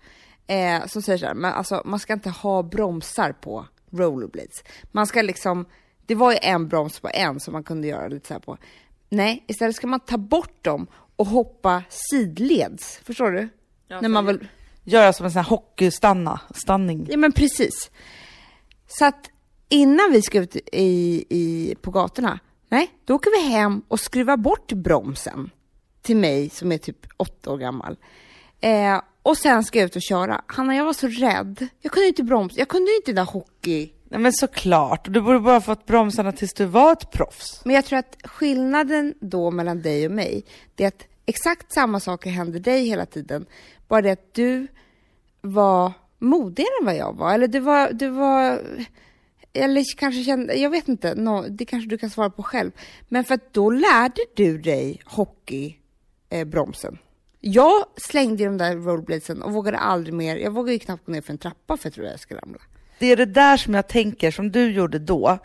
[0.49, 4.63] Eh, som säger så här, men alltså man ska inte ha bromsar på rollerblades.
[4.91, 5.65] Man ska liksom,
[6.05, 8.57] det var ju en broms på en som man kunde göra lite så här på.
[9.09, 12.99] Nej, istället ska man ta bort dem och hoppa sidleds.
[13.03, 13.49] Förstår du?
[13.87, 14.47] När man vill...
[14.83, 17.07] Göra som en sån här hockeystanna, stanning.
[17.09, 17.91] Ja men precis.
[18.87, 19.29] Så att
[19.69, 22.39] innan vi ska ut i, i, på gatorna,
[22.69, 25.49] nej, då åker vi hem och skruvar bort bromsen
[26.01, 27.97] till mig som är typ åtta år gammal.
[28.61, 30.41] Eh, och sen ska jag ut och köra.
[30.47, 31.67] Hanna, jag var så rädd.
[31.81, 33.93] Jag kunde inte bromsa, jag kunde inte den där hockey...
[34.11, 37.61] Nej men såklart, du borde bara fått bromsarna tills du var ett proffs.
[37.65, 40.43] Men jag tror att skillnaden då mellan dig och mig,
[40.75, 43.45] det är att exakt samma saker händer dig hela tiden.
[43.87, 44.67] Bara det att du
[45.41, 47.33] var modigare än vad jag var.
[47.33, 48.61] Eller du var, du var
[49.53, 52.71] eller kanske kände, jag vet inte, nå- det kanske du kan svara på själv.
[53.07, 55.79] Men för att då lärde du dig hockeybromsen.
[56.29, 56.97] Eh, bromsen.
[57.41, 60.35] Jag slängde de där rollerbladesen och vågade aldrig mer.
[60.35, 62.59] Jag vågade ju knappt gå ner för en trappa för jag trodde jag skulle ramla.
[62.99, 65.37] Det är det där som jag tänker, som du gjorde då,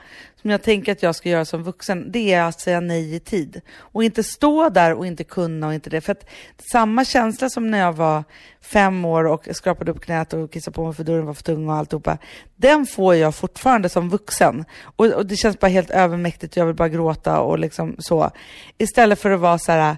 [0.43, 3.21] som jag tänker att jag ska göra som vuxen, det är att säga nej i
[3.21, 3.61] tid.
[3.77, 6.01] Och inte stå där och inte kunna och inte det.
[6.01, 6.27] För att
[6.73, 8.25] samma känsla som när jag var
[8.61, 11.69] fem år och skrapade upp knät och kissade på mig för dörren var för tung
[11.69, 12.19] och alltihopa,
[12.57, 14.65] den får jag fortfarande som vuxen.
[14.97, 18.31] Och, och det känns bara helt övermäktigt, och jag vill bara gråta och liksom så.
[18.79, 19.97] Istället för att vara så här,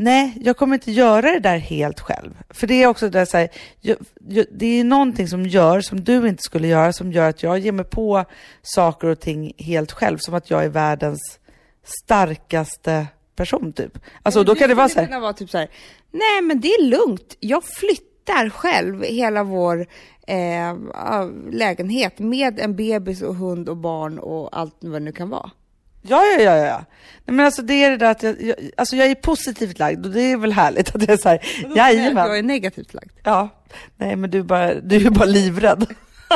[0.00, 2.38] Nej, jag kommer inte göra det där helt själv.
[2.50, 3.48] För det är också det så här,
[3.80, 3.96] jag,
[4.28, 7.58] jag, det är någonting som gör, som du inte skulle göra, som gör att jag
[7.58, 8.24] ger mig på
[8.62, 10.18] saker och ting helt själv.
[10.18, 11.38] Som att jag är världens
[11.82, 13.98] starkaste person typ.
[14.22, 15.70] Alltså då kan det vara så här, vara typ så här,
[16.10, 19.86] nej men det är lugnt, jag flyttar själv hela vår
[20.26, 20.76] eh,
[21.50, 25.50] lägenhet med en bebis och hund och barn och allt vad det nu kan vara.
[26.08, 26.84] Ja, ja, ja, ja.
[27.24, 30.06] Nej, men alltså det är det där att jag, jag, alltså jag är positivt lagd
[30.06, 31.40] och det är väl härligt att jag är så här,
[31.76, 32.26] jajamän.
[32.26, 33.10] Jag är negativt lagd.
[33.22, 33.48] Ja,
[33.96, 35.86] nej men du är bara, du är bara livrädd.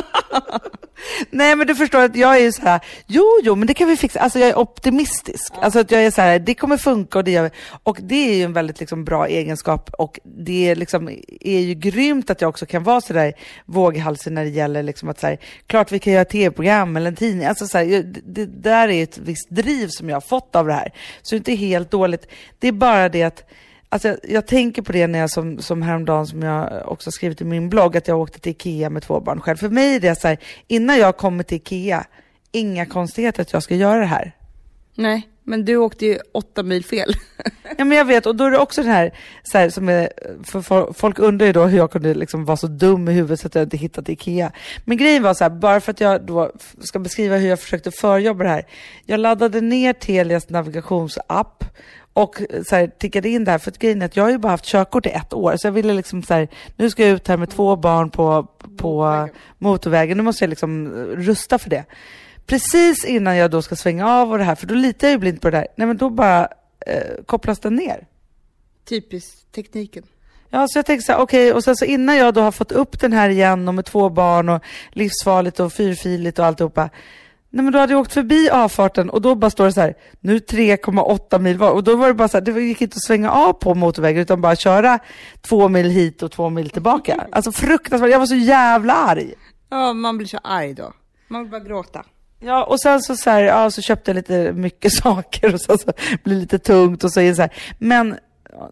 [1.30, 3.88] nej men du förstår att jag är ju så här, jo jo men det kan
[3.88, 5.52] vi fixa, alltså jag är optimistisk.
[5.62, 7.50] Alltså att jag är så här, det kommer funka och det gör vi.
[7.82, 11.08] Och det är ju en väldigt liksom, bra egenskap och det är, liksom,
[11.40, 13.32] är ju grymt att jag också kan vara så där
[13.66, 17.16] våghalsig när det gäller liksom att så här, klart vi kan göra tv-program eller en
[17.16, 17.46] tidning.
[17.46, 20.66] Alltså så här, det, det där är ett visst driv som jag har fått av
[20.66, 20.92] det här.
[21.22, 22.26] Så det är inte helt dåligt.
[22.58, 23.44] Det är bara det att
[23.92, 27.40] Alltså jag, jag tänker på det när jag som, som häromdagen som jag också skrivit
[27.40, 29.56] i min blogg att jag åkte till Ikea med två barn själv.
[29.56, 32.04] För mig är det så här, innan jag kommer till Ikea,
[32.52, 34.32] inga konstigheter att jag ska göra det här.
[34.94, 37.14] Nej, men du åkte ju åtta mil fel.
[37.78, 40.08] Ja men jag vet och då är det också den här, så här som är,
[40.44, 43.40] för fol- folk undrar ju då hur jag kunde liksom vara så dum i huvudet
[43.40, 44.52] så att jag inte hittade Ikea.
[44.84, 47.90] Men grejen var så här, bara för att jag då ska beskriva hur jag försökte
[47.90, 48.66] förjobba det här.
[49.04, 51.64] Jag laddade ner Telias navigationsapp
[52.12, 54.48] och så här, tickade in där, för att grejen är att jag har ju bara
[54.48, 57.28] haft körkort i ett år, så jag ville liksom så här, nu ska jag ut
[57.28, 58.46] här med två barn på,
[58.76, 61.84] på motorvägen, nu måste jag liksom rusta för det.
[62.46, 65.18] Precis innan jag då ska svänga av och det här, för då litar jag ju
[65.18, 66.48] blint på det där, nej men då bara
[66.86, 68.06] eh, kopplas den ner.
[68.88, 70.04] Typiskt tekniken.
[70.54, 72.72] Ja, så jag tänkte så här, okej, och sen så innan jag då har fått
[72.72, 76.90] upp den här igen och med två barn och livsfarligt och fyrfiligt och alltihopa.
[77.54, 79.94] Nej men då hade jag åkt förbi avfarten och då bara står det så här,
[80.20, 81.70] nu är det 3,8 mil var.
[81.70, 84.22] Och då var det bara så här, det gick inte att svänga av på motorvägen
[84.22, 84.98] utan bara köra
[85.40, 87.26] två mil hit och två mil tillbaka.
[87.32, 89.34] Alltså fruktansvärt, jag var så jävla arg.
[89.70, 90.92] Ja, man blir så arg då.
[91.28, 92.04] Man vill bara gråta.
[92.40, 95.78] Ja, och sen så, så, här, ja, så köpte jag lite mycket saker och sen
[95.78, 95.92] så
[96.22, 97.52] blir det lite tungt och så är det så här.
[97.78, 98.16] Men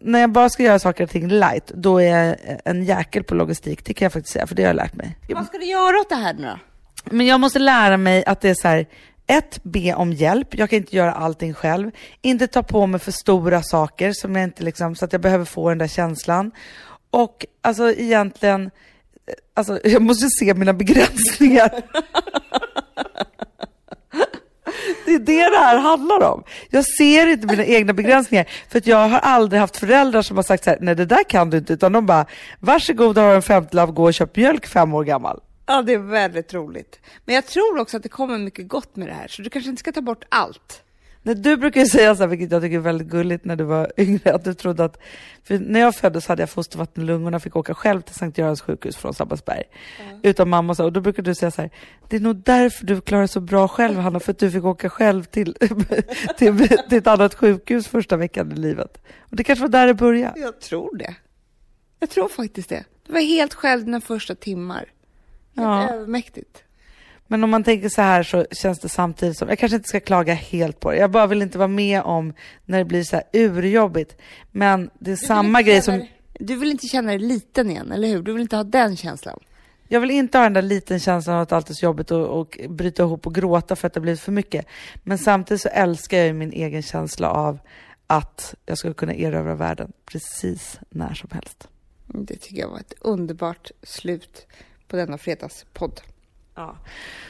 [0.01, 3.35] när jag bara ska göra saker och ting light, då är jag en jäkel på
[3.35, 5.17] logistik, det kan jag faktiskt säga, för det har jag lärt mig.
[5.29, 6.70] Vad ska du göra åt det här nu då?
[7.03, 8.87] Men jag måste lära mig att det är så här,
[9.27, 10.57] ett, be om hjälp.
[10.57, 11.91] Jag kan inte göra allting själv.
[12.21, 15.45] Inte ta på mig för stora saker som jag inte liksom, så att jag behöver
[15.45, 16.51] få den där känslan.
[17.11, 21.71] Och alltså egentligen, eh, alltså jag måste se mina begränsningar.
[25.05, 26.43] Det är det det här handlar om.
[26.69, 28.45] Jag ser inte mina egna begränsningar.
[28.69, 31.23] För att jag har aldrig haft föräldrar som har sagt så här, nej det där
[31.23, 31.73] kan du inte.
[31.73, 32.25] Utan de bara,
[32.59, 35.39] varsågod har en femtiolapp, gå och köp mjölk fem år gammal.
[35.71, 36.99] Ja, det är väldigt roligt.
[37.25, 39.69] Men jag tror också att det kommer mycket gott med det här, så du kanske
[39.69, 40.83] inte ska ta bort allt.
[41.23, 43.63] Nej, du brukar ju säga så här, vilket jag tycker är väldigt gulligt när du
[43.63, 44.97] var yngre, att du trodde att,
[45.47, 48.61] när jag föddes hade jag fostervatten i lungorna och fick åka själv till Sankt Görans
[48.61, 49.63] sjukhus från Sabbatsberg.
[50.23, 51.71] Utan mamma och så, och då brukade du säga så här,
[52.09, 54.89] det är nog därför du klarar så bra själv Hanna, för att du fick åka
[54.89, 55.53] själv till,
[56.37, 59.01] till, till ett annat sjukhus första veckan i livet.
[59.19, 60.39] Och det kanske var där det började.
[60.39, 61.15] Jag tror det.
[61.99, 62.83] Jag tror faktiskt det.
[63.07, 64.85] Du var helt själv dina första timmar.
[65.63, 65.89] Ja.
[65.89, 66.63] övermäktigt.
[67.27, 69.99] Men om man tänker så här så känns det samtidigt som, jag kanske inte ska
[69.99, 72.33] klaga helt på det, jag bara vill inte vara med om
[72.65, 74.17] när det blir så här urjobbigt.
[74.51, 76.07] Men det är samma grej som...
[76.33, 78.23] Du vill inte känna dig liten igen, eller hur?
[78.23, 79.39] Du vill inte ha den känslan.
[79.87, 82.39] Jag vill inte ha den där liten känslan av att allt är så jobbigt och,
[82.39, 84.65] och bryta ihop och gråta för att det har blivit för mycket.
[85.03, 87.59] Men samtidigt så älskar jag ju min egen känsla av
[88.07, 91.67] att jag skulle kunna erövra världen precis när som helst.
[92.07, 94.47] Det tycker jag var ett underbart slut
[94.91, 96.01] på denna fredagspodd.
[96.55, 96.77] Ja.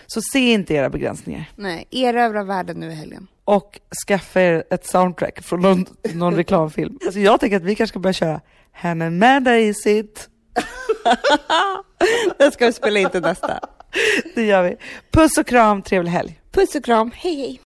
[0.08, 1.46] Så se inte era begränsningar.
[1.56, 3.28] Nej, erövra världen nu i helgen.
[3.46, 7.00] Och skaffa er ett soundtrack från någon, någon reklamfilm.
[7.06, 8.42] Alltså jag tänker att vi kanske ska börja köra
[8.72, 10.30] Hannah Amanda is it.
[12.38, 13.60] Den ska vi spela in till nästa.
[14.36, 14.76] Det gör vi.
[15.12, 16.40] Puss och kram, trevlig helg.
[16.52, 17.60] Puss och kram, hej hej!